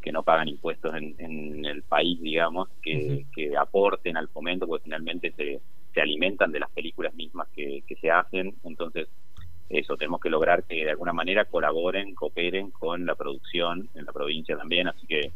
que 0.04 0.12
no 0.12 0.22
pagan 0.22 0.48
impuestos 0.48 0.94
en, 0.94 1.64
el 1.64 1.82
país, 1.82 2.20
digamos, 2.20 2.68
que, 2.82 3.24
aporten 3.58 4.18
al 4.18 4.28
fomento, 4.28 4.66
porque 4.66 4.84
finalmente 4.84 5.32
se, 5.34 5.60
se 5.94 6.00
alimentan 6.02 6.52
de 6.52 6.60
las 6.60 6.70
películas 6.70 7.14
mismas 7.14 7.48
que, 7.56 7.82
se 7.98 8.10
hacen. 8.10 8.54
Entonces, 8.64 9.08
eso, 9.70 9.96
tenemos 9.96 10.20
que 10.20 10.28
lograr 10.28 10.64
que 10.64 10.84
de 10.84 10.90
alguna 10.90 11.14
manera 11.14 11.46
colaboren, 11.46 12.14
cooperen 12.14 12.70
con 12.70 13.06
la 13.06 13.14
producción 13.14 13.88
en 13.94 14.04
la 14.04 14.12
provincia 14.12 14.58
también. 14.58 14.88
Así 14.88 15.06
que 15.06 15.32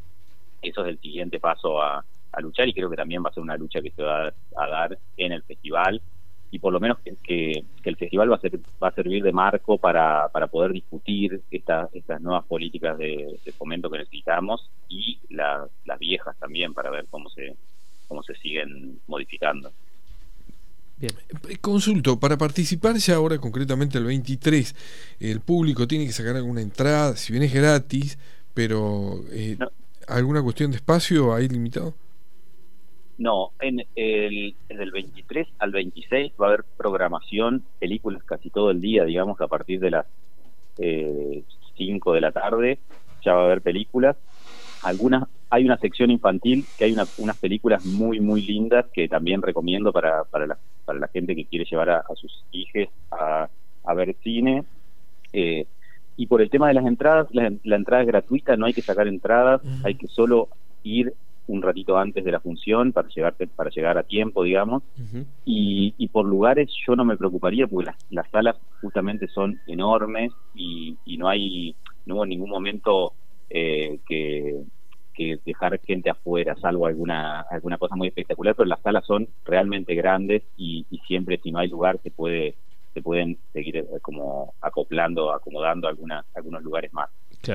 eso 0.60 0.82
es 0.82 0.88
el 0.88 0.98
siguiente 0.98 1.40
paso 1.40 1.80
a, 1.80 2.04
a 2.32 2.40
luchar 2.42 2.68
y 2.68 2.74
creo 2.74 2.90
que 2.90 2.96
también 2.96 3.24
va 3.24 3.30
a 3.30 3.32
ser 3.32 3.42
una 3.42 3.56
lucha 3.56 3.80
que 3.80 3.90
se 3.92 4.02
va 4.02 4.34
a 4.56 4.66
dar 4.66 4.98
en 5.16 5.32
el 5.32 5.42
festival 5.44 6.02
y 6.50 6.58
por 6.58 6.72
lo 6.72 6.80
menos 6.80 6.98
que, 7.22 7.64
el 7.84 7.96
festival 7.96 8.30
va 8.30 8.36
a, 8.36 8.40
ser, 8.40 8.58
va 8.82 8.88
a 8.88 8.94
servir 8.94 9.22
de 9.22 9.32
marco 9.32 9.78
para, 9.78 10.28
para 10.28 10.46
poder 10.46 10.72
discutir 10.72 11.40
esta, 11.50 11.88
estas 11.92 12.20
nuevas 12.20 12.44
políticas 12.44 12.98
de, 12.98 13.38
fomento 13.56 13.90
que 13.90 13.98
necesitamos 13.98 14.70
y 14.88 15.18
las 15.30 15.98
viejas 15.98 16.36
también 16.38 16.74
para 16.74 16.90
ver 16.90 17.06
cómo 17.10 17.28
se, 17.30 17.56
cómo 18.06 18.22
se 18.22 18.34
siguen 18.36 19.00
modificando. 19.06 19.70
Bien. 20.98 21.12
Eh, 21.48 21.58
consulto, 21.58 22.18
para 22.18 22.36
participar 22.36 22.96
ya 22.96 23.14
ahora 23.14 23.38
concretamente 23.38 23.98
el 23.98 24.04
23, 24.04 24.74
el 25.20 25.40
público 25.40 25.86
tiene 25.86 26.06
que 26.06 26.12
sacar 26.12 26.36
alguna 26.36 26.60
entrada, 26.60 27.16
si 27.16 27.32
bien 27.32 27.44
es 27.44 27.54
gratis, 27.54 28.18
pero 28.52 29.22
eh, 29.30 29.56
¿alguna 30.08 30.42
cuestión 30.42 30.72
de 30.72 30.78
espacio 30.78 31.32
hay 31.34 31.48
limitado? 31.48 31.94
No, 33.18 33.50
en 33.60 33.84
el, 33.96 34.54
del 34.68 34.90
23 34.92 35.48
al 35.58 35.72
26 35.72 36.32
va 36.40 36.46
a 36.46 36.48
haber 36.50 36.64
programación, 36.76 37.64
películas 37.80 38.22
casi 38.22 38.48
todo 38.48 38.70
el 38.70 38.80
día, 38.80 39.04
digamos, 39.04 39.40
a 39.40 39.48
partir 39.48 39.80
de 39.80 39.90
las 39.90 40.06
eh, 40.78 41.42
5 41.76 42.12
de 42.12 42.20
la 42.20 42.30
tarde 42.30 42.78
ya 43.24 43.34
va 43.34 43.42
a 43.42 43.44
haber 43.46 43.60
películas. 43.60 44.16
Algunas, 44.82 45.24
hay 45.50 45.64
una 45.64 45.76
sección 45.78 46.10
infantil 46.10 46.64
que 46.78 46.84
hay 46.84 46.92
unas 46.92 47.36
películas 47.38 47.84
muy, 47.84 48.20
muy 48.20 48.42
lindas 48.42 48.86
que 48.92 49.08
también 49.08 49.42
recomiendo 49.42 49.92
para, 49.92 50.24
para, 50.24 50.46
la, 50.46 50.58
para 50.84 51.00
la 51.00 51.08
gente 51.08 51.34
que 51.34 51.44
quiere 51.44 51.64
llevar 51.64 51.90
a, 51.90 52.04
sus 52.14 52.44
hijos 52.52 52.88
a, 53.10 53.48
a 53.84 53.94
ver 53.94 54.14
cine. 54.22 54.64
Eh, 55.32 55.66
y 56.16 56.26
por 56.26 56.40
el 56.40 56.50
tema 56.50 56.68
de 56.68 56.74
las 56.74 56.86
entradas, 56.86 57.28
la, 57.32 57.52
la, 57.64 57.76
entrada 57.76 58.02
es 58.02 58.08
gratuita, 58.08 58.56
no 58.56 58.66
hay 58.66 58.72
que 58.72 58.82
sacar 58.82 59.06
entradas, 59.06 59.60
hay 59.84 59.94
que 59.94 60.08
solo 60.08 60.48
ir 60.82 61.14
un 61.48 61.62
ratito 61.62 61.98
antes 61.98 62.24
de 62.24 62.32
la 62.32 62.40
función 62.40 62.92
para 62.92 63.08
llegar, 63.08 63.34
para 63.56 63.70
llegar 63.70 63.98
a 63.98 64.02
tiempo, 64.02 64.44
digamos. 64.44 64.82
y, 65.44 65.94
y, 65.98 66.08
por 66.08 66.26
lugares 66.26 66.70
yo 66.86 66.94
no 66.94 67.04
me 67.04 67.16
preocuparía 67.16 67.66
porque 67.66 67.86
las, 67.86 67.96
las 68.10 68.30
salas 68.30 68.56
justamente 68.80 69.28
son 69.28 69.58
enormes 69.66 70.32
y, 70.54 70.96
y 71.04 71.16
no 71.16 71.28
hay 71.28 71.74
no 72.06 72.16
hubo 72.16 72.26
ningún 72.26 72.50
momento 72.50 73.12
eh, 73.50 73.98
que, 74.06 74.62
que 75.14 75.38
dejar 75.44 75.80
gente 75.80 76.10
afuera, 76.10 76.54
salvo 76.60 76.86
alguna 76.86 77.40
alguna 77.40 77.78
cosa 77.78 77.96
muy 77.96 78.08
espectacular, 78.08 78.54
pero 78.54 78.68
las 78.68 78.80
salas 78.82 79.04
son 79.06 79.28
realmente 79.44 79.94
grandes 79.94 80.42
y, 80.56 80.86
siempre 81.06 81.40
si 81.42 81.50
no 81.50 81.58
hay 81.58 81.68
lugar 81.68 81.98
se 82.02 82.10
puede 82.10 82.54
se 82.92 83.00
pueden 83.00 83.38
seguir 83.52 83.78
eh, 83.78 83.86
como 84.02 84.54
acoplando, 84.60 85.32
acomodando 85.32 85.88
algunas 85.88 86.24
algunos 86.34 86.62
lugares 86.62 86.92
más. 86.92 87.08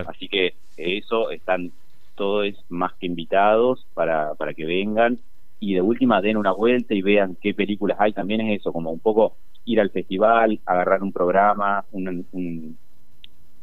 Así 0.07 0.27
que 0.27 0.55
eso 0.77 1.29
están 1.29 1.71
todos 2.15 2.47
más 2.69 2.93
que 2.93 3.07
invitados 3.07 3.85
para, 3.93 4.33
para 4.35 4.53
que 4.53 4.65
vengan 4.65 5.19
y 5.59 5.73
de 5.73 5.81
última 5.81 6.21
den 6.21 6.37
una 6.37 6.51
vuelta 6.51 6.93
y 6.93 7.01
vean 7.01 7.37
qué 7.41 7.53
películas 7.53 7.97
hay. 7.99 8.11
También 8.11 8.41
es 8.41 8.59
eso, 8.59 8.73
como 8.73 8.91
un 8.91 8.99
poco 8.99 9.37
ir 9.65 9.79
al 9.79 9.91
festival, 9.91 10.59
agarrar 10.65 11.01
un 11.01 11.13
programa, 11.13 11.85
un, 11.91 12.25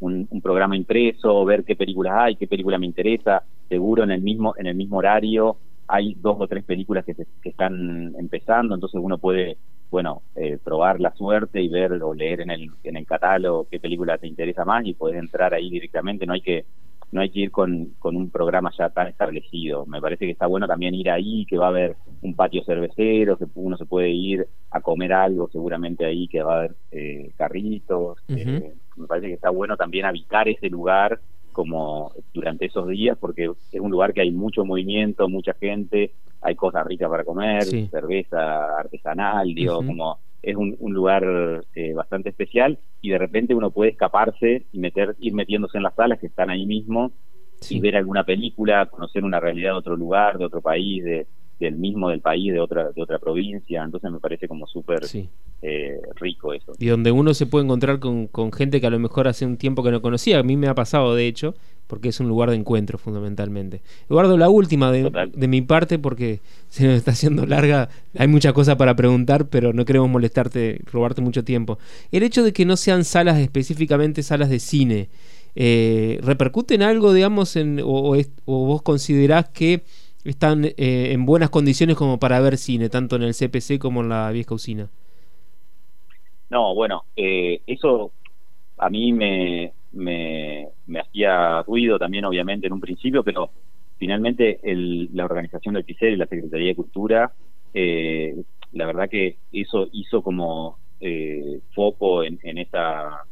un, 0.01 0.41
programa 0.43 0.77
impreso, 0.77 1.45
ver 1.45 1.65
qué 1.65 1.77
películas 1.77 2.15
hay, 2.17 2.37
qué 2.37 2.47
película 2.47 2.79
me 2.79 2.87
interesa. 2.87 3.43
Seguro 3.69 4.03
en 4.05 4.11
el 4.13 4.23
mismo 4.23 4.55
en 4.57 4.67
el 4.67 4.75
mismo 4.75 4.97
horario 4.97 5.59
hay 5.87 6.15
dos 6.15 6.37
o 6.39 6.49
tres 6.49 6.65
películas 6.65 7.05
que, 7.05 7.15
que 7.15 7.49
están 7.51 8.15
empezando, 8.19 8.75
entonces 8.75 9.01
uno 9.03 9.19
puede 9.19 9.59
bueno, 9.91 10.23
eh, 10.37 10.59
probar 10.63 11.01
la 11.01 11.13
suerte 11.15 11.61
y 11.61 11.69
ver 11.69 11.93
o 11.93 12.15
leer 12.15 12.43
en 12.43 12.51
el, 12.51 12.71
en 12.85 12.97
el 12.97 13.07
catálogo 13.07 13.67
qué 13.69 13.81
película 13.81 14.19
te 14.19 14.29
interesa 14.29 14.65
más 14.65 14.87
y 14.87 14.95
puedes 14.95 15.19
entrar 15.19 15.53
ahí 15.53 15.69
directamente, 15.69 16.27
no 16.27 16.33
hay 16.33 16.41
que 16.41 16.65
no 17.13 17.21
hay 17.21 17.31
que 17.31 17.41
ir 17.41 17.51
con, 17.51 17.95
con 17.99 18.17
un 18.17 18.31
programa 18.31 18.71
ya 18.77 18.89
tan 18.91 19.09
establecido. 19.09 19.85
Me 19.87 20.01
parece 20.01 20.27
que 20.27 20.33
está 20.33 20.47
bueno 20.47 20.67
también 20.67 20.95
ir 20.95 21.11
ahí, 21.11 21.45
que 21.47 21.59
va 21.59 21.67
a 21.67 21.71
haber 21.71 21.97
un 22.23 22.35
patio 22.35 22.63
cervecero, 22.65 23.37
que 23.37 23.47
uno 23.55 23.77
se 23.77 23.87
puede 23.87 24.11
ir 24.11 24.47
a 24.71 24.81
comer 24.81 25.13
algo 25.13 25.49
seguramente 25.51 26.05
ahí, 26.05 26.29
que 26.29 26.43
va 26.43 26.55
a 26.55 26.59
haber 26.59 26.75
eh, 26.93 27.33
carritos. 27.37 28.19
Eh, 28.29 28.75
me 28.97 29.07
parece 29.07 29.29
que 29.29 29.35
está 29.35 29.51
bueno 29.51 29.77
también 29.77 30.05
habitar 30.05 30.49
ese 30.49 30.69
lugar 30.69 31.21
como 31.53 32.13
durante 32.33 32.67
esos 32.67 32.87
días, 32.89 33.19
porque 33.19 33.51
es 33.73 33.81
un 33.81 33.91
lugar 33.91 34.13
que 34.13 34.21
hay 34.21 34.31
mucho 34.31 34.65
movimiento, 34.65 35.29
mucha 35.29 35.55
gente, 35.55 36.13
hay 36.41 36.55
cosas 36.55 36.87
ricas 36.87 37.11
para 37.11 37.25
comer, 37.25 37.65
cerveza 37.65 38.79
artesanal, 38.79 39.53
digo, 39.53 39.85
como 39.85 40.19
es 40.43 40.57
un, 40.57 40.77
lugar 40.81 41.65
eh, 41.75 41.93
bastante 41.93 42.31
especial 42.31 42.79
y 43.01 43.11
de 43.11 43.19
repente 43.19 43.55
uno 43.55 43.71
puede 43.71 43.91
escaparse 43.91 44.67
y 44.73 44.79
meter 44.79 45.17
ir 45.21 45.35
metiéndose 45.35 45.77
en 45.77 45.85
las 45.85 45.95
salas 45.95 46.19
que 46.19 46.27
están 46.27 46.51
ahí 46.51 46.67
mismo 46.67 47.13
y 47.69 47.79
ver 47.81 47.97
alguna 47.97 48.25
película, 48.25 48.87
conocer 48.87 49.23
una 49.23 49.39
realidad 49.39 49.73
de 49.73 49.79
otro 49.79 49.97
lugar, 49.97 50.39
de 50.39 50.47
otro 50.47 50.63
país, 50.63 51.05
de, 51.05 51.27
del 51.59 51.77
mismo 51.77 52.09
del 52.09 52.21
país, 52.21 52.53
de 52.53 52.61
otra, 52.61 52.91
de 52.91 53.03
otra 53.03 53.19
provincia. 53.19 53.85
Entonces 53.85 54.11
me 54.11 54.19
parece 54.19 54.49
como 54.49 54.67
súper 54.67 55.01
eh, 55.63 56.01
rico 56.17 56.55
eso. 56.55 56.73
Y 56.79 56.87
donde 56.87 57.13
uno 57.13 57.35
se 57.35 57.47
puede 57.47 57.67
encontrar 57.67 57.99
con, 57.99 58.27
con, 58.29 58.51
gente 58.51 58.81
que 58.81 58.87
a 58.87 58.91
lo 58.91 58.99
mejor 58.99 59.29
hace 59.29 59.45
un 59.45 59.59
tiempo 59.59 59.83
que 59.83 59.91
no 59.91 60.01
conocía. 60.01 60.39
A 60.39 60.43
mí 60.43 60.57
me 60.57 60.69
ha 60.69 60.75
pasado, 60.75 61.15
de 61.15 61.27
hecho, 61.29 61.55
porque 61.91 62.09
es 62.09 62.21
un 62.21 62.29
lugar 62.29 62.51
de 62.51 62.57
encuentro 62.57 62.97
fundamentalmente. 62.97 63.83
Eduardo, 64.09 64.39
la 64.39 64.49
última 64.49 64.93
de, 64.93 65.11
de 65.35 65.49
mi 65.49 65.61
parte, 65.61 65.99
porque 65.99 66.41
se 66.69 66.87
nos 66.87 66.95
está 66.95 67.11
haciendo 67.11 67.45
larga. 67.45 67.89
Hay 68.17 68.29
muchas 68.29 68.53
cosas 68.53 68.77
para 68.77 68.95
preguntar, 68.95 69.49
pero 69.49 69.73
no 69.73 69.85
queremos 69.85 70.09
molestarte, 70.09 70.81
robarte 70.91 71.21
mucho 71.21 71.45
tiempo. 71.45 71.79
El 72.13 72.23
hecho 72.23 72.45
de 72.45 72.53
que 72.53 72.65
no 72.65 72.77
sean 72.77 73.05
salas 73.05 73.39
específicamente 73.39 74.23
salas 74.23 74.49
de 74.49 74.61
cine. 74.61 75.09
Eh, 75.57 76.21
¿Repercute 76.23 76.77
en 76.77 76.83
algo, 76.83 77.13
digamos, 77.13 77.57
en, 77.57 77.81
o, 77.85 78.17
o 78.45 78.67
vos 78.67 78.83
considerás 78.83 79.49
que 79.49 79.83
están 80.25 80.65
eh, 80.65 80.75
en 81.13 81.27
buenas 81.27 81.51
condiciones 81.51 81.97
como 81.97 82.19
para 82.19 82.41
ver 82.41 82.57
cine, 82.57 82.89
tanto 82.89 83.17
en 83.17 83.23
el 83.23 83.35
CPC 83.35 83.79
como 83.79 84.03
en 84.03 84.11
la 84.11 84.31
vieja 84.31 84.55
usina. 84.55 84.89
No, 86.51 86.75
bueno, 86.75 87.05
eh, 87.17 87.61
eso 87.67 88.13
a 88.79 88.91
mí 88.91 89.13
me, 89.13 89.73
me, 89.93 90.69
hacía 91.01 91.63
ruido 91.63 91.99
también, 91.99 92.25
obviamente, 92.25 92.67
en 92.67 92.73
un 92.73 92.81
principio, 92.81 93.23
pero 93.23 93.51
finalmente 93.99 94.61
el, 94.63 95.09
la 95.13 95.25
organización 95.25 95.75
del 95.75 95.85
PICER 95.85 96.13
y 96.13 96.17
la 96.17 96.27
Secretaría 96.27 96.69
de 96.69 96.77
Cultura, 96.77 97.33
eh, 97.75 98.35
la 98.73 98.87
verdad 98.87 99.09
que 99.09 99.37
eso 99.53 99.89
hizo 99.93 100.23
como 100.23 100.79
foco 101.75 102.23
en, 102.25 102.39
en, 102.43 102.59
esta, 102.59 103.25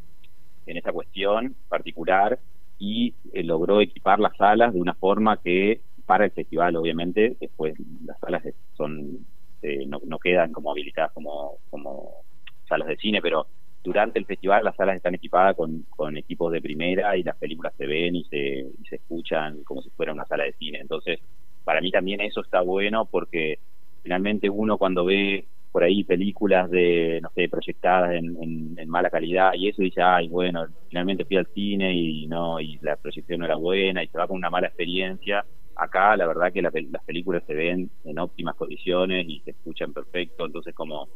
en 0.65 0.79
esta 0.79 0.91
cuestión 0.91 1.55
particular 1.69 2.39
y 2.79 3.13
logró 3.35 3.83
equipar 3.83 4.21
las 4.21 4.35
salas 4.39 4.73
de 4.73 4.81
una 4.81 4.95
forma 4.95 5.37
que 5.37 5.83
para 6.07 6.25
el 6.25 6.31
festival, 6.31 6.77
obviamente, 6.77 7.37
después 7.39 7.75
las 8.07 8.19
salas 8.21 8.43
son 8.75 9.19
eh, 9.61 9.85
no, 9.87 10.01
no, 10.05 10.19
quedan 10.19 10.53
como 10.53 10.71
habilitadas 10.71 11.11
como, 11.13 11.59
como 11.69 12.23
salas 12.69 12.87
de 12.87 12.97
cine, 12.97 13.21
pero 13.21 13.49
durante 13.83 14.19
el 14.19 14.27
festival 14.27 14.65
las 14.65 14.77
salas 14.77 14.97
están 14.97 15.15
equipadas 15.15 15.57
con, 15.57 15.87
con 15.91 16.17
equipos 16.17 16.53
de 16.53 16.61
primera 16.61 17.17
y 17.17 17.23
las 17.23 17.37
películas 17.37 17.73
se 17.77 17.87
ven 17.87 18.17
y 18.17 18.25
se, 18.25 18.67
se 18.89 18.97
escuchan 18.97 19.63
como 19.65 19.83
si 19.83 19.91
fuera 19.91 20.13
una 20.13 20.27
sala 20.27 20.45
de 20.45 20.53
cine. 20.55 20.79
Entonces, 20.81 21.21
para 21.65 21.81
mí 21.81 21.91
también 21.91 22.21
eso 22.21 22.41
está 22.41 22.61
bueno 22.61 23.07
porque 23.07 23.59
finalmente 24.03 24.51
uno 24.51 24.79
cuando 24.79 25.05
ve 25.05 25.47
por 25.71 25.85
ahí 25.85 26.03
películas 26.03 26.71
de, 26.71 27.21
no 27.23 27.31
sé, 27.35 27.49
proyectadas 27.49 28.15
en, 28.15 28.77
en, 28.77 28.89
mala 28.89 29.11
calidad 29.11 29.53
y 29.55 29.69
eso 29.69 29.83
dice, 29.83 30.01
ay, 30.03 30.29
bueno, 30.29 30.67
finalmente 30.89 31.25
fui 31.25 31.37
al 31.37 31.47
cine 31.55 31.95
y 31.95 32.27
no, 32.27 32.59
y 32.59 32.79
la 32.81 32.97
proyección 32.97 33.41
no 33.41 33.45
era 33.45 33.57
buena 33.57 34.03
y 34.03 34.09
se 34.09 34.19
va 34.19 34.27
con 34.27 34.39
una 34.39 34.51
mala 34.51 34.69
experiencia 34.69 35.45
acá 35.79 36.17
la 36.17 36.27
verdad 36.27 36.53
que 36.53 36.61
las 36.61 36.73
películas 37.07 37.43
se 37.47 37.55
ven 37.55 37.91
en 38.05 38.19
óptimas 38.19 38.57
condiciones 38.57 39.27
y 39.29 39.41
se 39.41 39.53
escuchan 39.53 39.93
perfecto, 39.93 40.45
entonces 40.45 40.75
como 40.75 41.09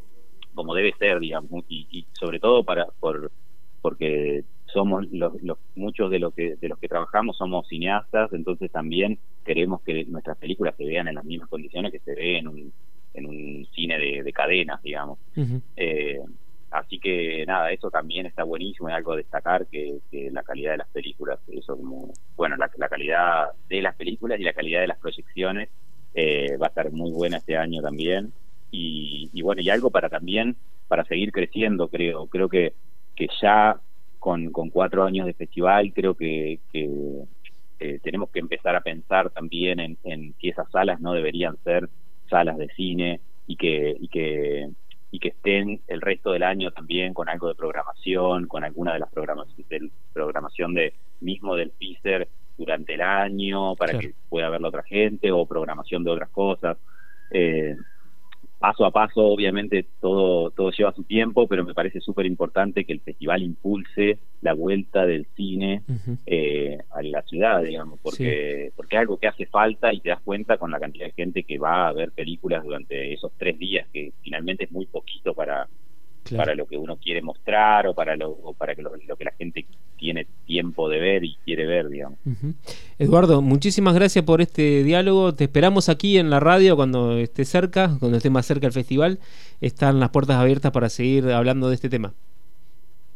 como 0.55 0.75
debe 0.75 0.93
ser, 0.99 1.21
digamos, 1.21 1.65
y, 1.69 2.07
sobre 2.13 2.41
todo 2.41 2.65
para 2.65 2.87
por 3.01 3.31
porque 3.81 4.45
somos 4.67 5.11
los, 5.11 5.33
muchos 5.75 6.11
de 6.11 6.19
los 6.19 6.33
que 6.35 6.57
de 6.57 6.69
los 6.69 6.79
que 6.79 6.89
trabajamos 6.89 7.37
somos 7.37 7.67
cineastas, 7.69 8.33
entonces 8.33 8.71
también 8.71 9.19
queremos 9.45 9.83
que 9.83 10.05
nuestras 10.05 10.39
películas 10.39 10.75
se 10.77 10.85
vean 10.85 11.09
en 11.09 11.17
las 11.17 11.25
mismas 11.25 11.49
condiciones 11.49 11.93
que 11.93 11.99
se 11.99 12.15
ve 12.15 12.39
en 12.39 12.49
un 12.49 12.73
en 13.15 13.27
un 13.27 13.67
cine 13.75 13.99
de, 13.99 14.33
cadenas, 14.33 14.83
digamos. 14.83 15.19
Así 16.73 16.99
que 16.99 17.45
nada, 17.47 17.71
eso 17.71 17.91
también 17.91 18.25
está 18.25 18.45
buenísimo, 18.45 18.89
es 18.89 18.95
algo 18.95 19.13
a 19.13 19.17
destacar 19.17 19.67
que, 19.67 20.01
la 20.33 20.43
calidad 20.43 20.73
de 20.73 20.79
las 20.79 20.89
películas, 20.89 21.39
eso 21.49 21.77
como, 21.77 22.15
bueno, 22.35 22.57
la, 22.57 22.89
calidad 22.89 23.51
de 23.69 23.83
las 23.83 23.95
películas 23.95 24.41
y 24.41 24.43
la 24.43 24.55
calidad 24.55 24.81
de 24.81 24.87
las 24.87 24.99
proyecciones 24.99 25.69
eh, 26.15 26.57
va 26.57 26.67
a 26.67 26.69
estar 26.71 26.91
muy 26.91 27.11
buena 27.11 27.37
este 27.37 27.59
año 27.59 27.83
también. 27.83 28.33
Y, 28.75 29.43
bueno, 29.43 29.61
y 29.61 29.69
algo 29.69 29.91
para 29.91 30.09
también, 30.09 30.57
para 30.89 31.05
seguir 31.05 31.31
creciendo, 31.31 31.89
creo, 31.89 32.27
creo 32.27 32.49
que, 32.49 32.73
que 33.15 33.29
ya 33.41 33.79
con, 34.19 34.51
con 34.51 34.71
cuatro 34.71 35.05
años 35.05 35.27
de 35.27 35.35
festival, 35.35 35.93
creo 35.93 36.15
que, 36.15 36.59
que 36.73 36.89
eh, 37.79 38.01
tenemos 38.03 38.31
que 38.31 38.39
empezar 38.39 38.75
a 38.75 38.81
pensar 38.81 39.29
también 39.31 39.79
en, 39.79 39.99
en 40.05 40.35
si 40.41 40.49
esas 40.49 40.71
salas 40.71 41.01
no 41.01 41.13
deberían 41.13 41.59
ser 41.65 41.91
salas 42.31 42.57
de 42.57 42.69
cine 42.69 43.21
y 43.47 43.57
que, 43.57 43.95
y 44.01 44.09
que 44.09 44.71
y 45.13 45.19
que 45.19 45.29
estén 45.29 45.83
el 45.89 46.01
resto 46.01 46.33
del 46.33 46.43
año 46.43 46.71
también 46.73 47.13
con 47.13 47.29
algo 47.29 47.47
de 47.47 47.55
programación, 47.55 48.49
con 48.49 48.65
alguna 48.65 48.95
de 48.95 48.99
las 48.99 49.11
programaciones 49.13 49.69
de 49.69 49.91
programación 50.13 50.73
de 50.73 50.95
mismo 51.21 51.55
del 51.55 51.71
teaser 51.73 52.29
durante 52.57 52.95
el 52.95 53.03
año 53.03 53.77
para 53.77 53.99
que 53.99 54.15
pueda 54.31 54.49
verlo 54.49 54.69
otra 54.69 54.83
gente 54.83 55.31
o 55.31 55.45
programación 55.45 56.03
de 56.03 56.11
otras 56.11 56.31
cosas. 56.31 56.79
Eh, 57.31 57.77
paso 58.63 58.87
a 58.87 58.93
paso, 58.93 59.27
obviamente 59.27 59.85
todo, 60.01 60.51
todo 60.51 60.71
lleva 60.71 60.93
su 60.93 61.03
tiempo, 61.03 61.49
pero 61.49 61.65
me 61.65 61.75
parece 61.75 62.01
súper 62.01 62.27
importante 62.27 62.85
que 62.85 62.93
el 62.93 63.01
festival 63.01 63.43
impulse 63.43 64.19
la 64.41 64.55
vuelta 64.55 65.05
del 65.05 65.27
cine 65.35 65.83
eh, 66.27 66.79
a 66.91 67.03
la 67.03 67.23
ciudad, 67.23 67.61
digamos, 67.61 67.99
porque, 68.01 68.71
porque 68.77 68.95
es 68.95 69.01
algo 69.01 69.19
que 69.19 69.27
hace 69.27 69.47
falta 69.47 69.93
y 69.93 69.99
te 69.99 70.11
das 70.11 70.21
cuenta 70.21 70.59
con 70.59 70.71
la 70.71 70.79
cantidad 70.79 71.07
de 71.07 71.13
gente 71.13 71.43
que 71.43 71.59
va 71.59 71.89
a 71.89 71.93
ver 71.93 72.13
películas 72.13 72.63
durante 72.63 73.13
esos 73.13 73.33
tres 73.37 73.59
días, 73.59 73.89
que 73.93 74.13
finalmente 74.23 74.65
es 74.65 74.71
muy 74.71 74.87
poquito 74.87 75.35
para, 75.35 75.67
para 76.37 76.55
lo 76.55 76.67
que 76.67 76.77
uno 76.77 76.97
quiere 76.97 77.23
mostrar 77.23 77.87
o 77.87 77.95
para 77.95 78.17
lo, 78.17 78.37
para 78.57 78.75
que 78.75 78.83
lo, 78.83 78.93
que 78.93 79.25
la 79.25 79.33
gente 79.33 79.67
tiene 79.97 80.27
tiempo 80.47 80.89
de 80.89 81.01
ver 81.01 81.25
y 81.25 81.37
quiere 81.45 81.67
ver, 81.67 81.89
digamos. 81.89 82.19
Eduardo, 82.99 83.43
muchísimas 83.43 83.95
gracias 83.95 84.25
por 84.25 84.41
este 84.41 84.83
diálogo. 84.83 85.35
Te 85.35 85.45
esperamos 85.45 85.89
aquí 85.89 86.19
en 86.19 86.31
la 86.31 86.41
radio 86.41 86.77
cuando 86.77 87.19
esté 87.19 87.45
cerca, 87.45 87.97
cuando 87.99 88.17
esté 88.17 88.31
más 88.31 88.47
cerca 88.47 88.67
el 88.67 88.73
festival. 88.73 89.19
Están 89.61 90.01
las 90.01 90.11
puertas 90.11 90.37
abiertas 90.37 90.73
para 90.73 90.89
seguir 90.89 91.31
hablando 91.31 91.69
de 91.69 91.75
este 91.75 91.89
tema. 91.89 92.13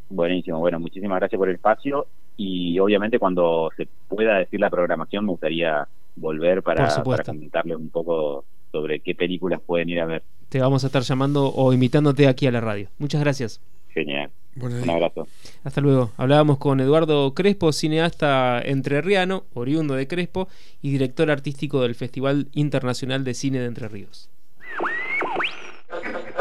Buenísimo, 0.09 0.59
bueno, 0.59 0.79
muchísimas 0.79 1.19
gracias 1.19 1.39
por 1.39 1.49
el 1.49 1.57
espacio 1.57 2.07
y 2.37 2.79
obviamente 2.79 3.19
cuando 3.19 3.71
se 3.77 3.89
pueda 4.09 4.39
decir 4.39 4.61
la 4.61 4.71
programación 4.71 5.25
me 5.25 5.33
gustaría 5.33 5.89
volver 6.15 6.63
para, 6.63 7.03
para 7.03 7.25
comentarles 7.25 7.77
un 7.77 7.89
poco 7.89 8.45
sobre 8.71 9.01
qué 9.01 9.15
películas 9.15 9.61
pueden 9.65 9.89
ir 9.89 10.01
a 10.01 10.07
ver. 10.07 10.23
Te 10.49 10.61
vamos 10.61 10.85
a 10.85 10.87
estar 10.89 11.03
llamando 11.03 11.53
o 11.55 11.73
invitándote 11.73 12.29
aquí 12.29 12.47
a 12.47 12.53
la 12.53 12.61
radio. 12.61 12.89
Muchas 12.99 13.21
gracias. 13.21 13.61
Genial. 13.89 14.31
Un 14.61 14.89
abrazo. 14.89 15.27
Hasta 15.65 15.81
luego. 15.81 16.13
Hablábamos 16.17 16.59
con 16.59 16.81
Eduardo 16.81 17.35
Crespo, 17.35 17.73
cineasta 17.73 18.61
entrerriano, 18.63 19.45
oriundo 19.53 19.95
de 19.95 20.07
Crespo 20.07 20.49
y 20.81 20.91
director 20.93 21.31
artístico 21.31 21.83
del 21.83 21.95
Festival 21.95 22.49
Internacional 22.53 23.25
de 23.25 23.35
Cine 23.35 23.59
de 23.59 23.67
Entre 23.67 23.89
Ríos. 23.89 24.31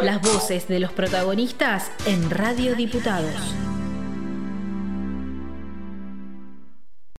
Las 0.01 0.21
voces 0.21 0.67
de 0.67 0.79
los 0.79 0.91
protagonistas 0.91 1.91
en 2.07 2.29
Radio 2.29 2.75
Diputados. 2.75 3.64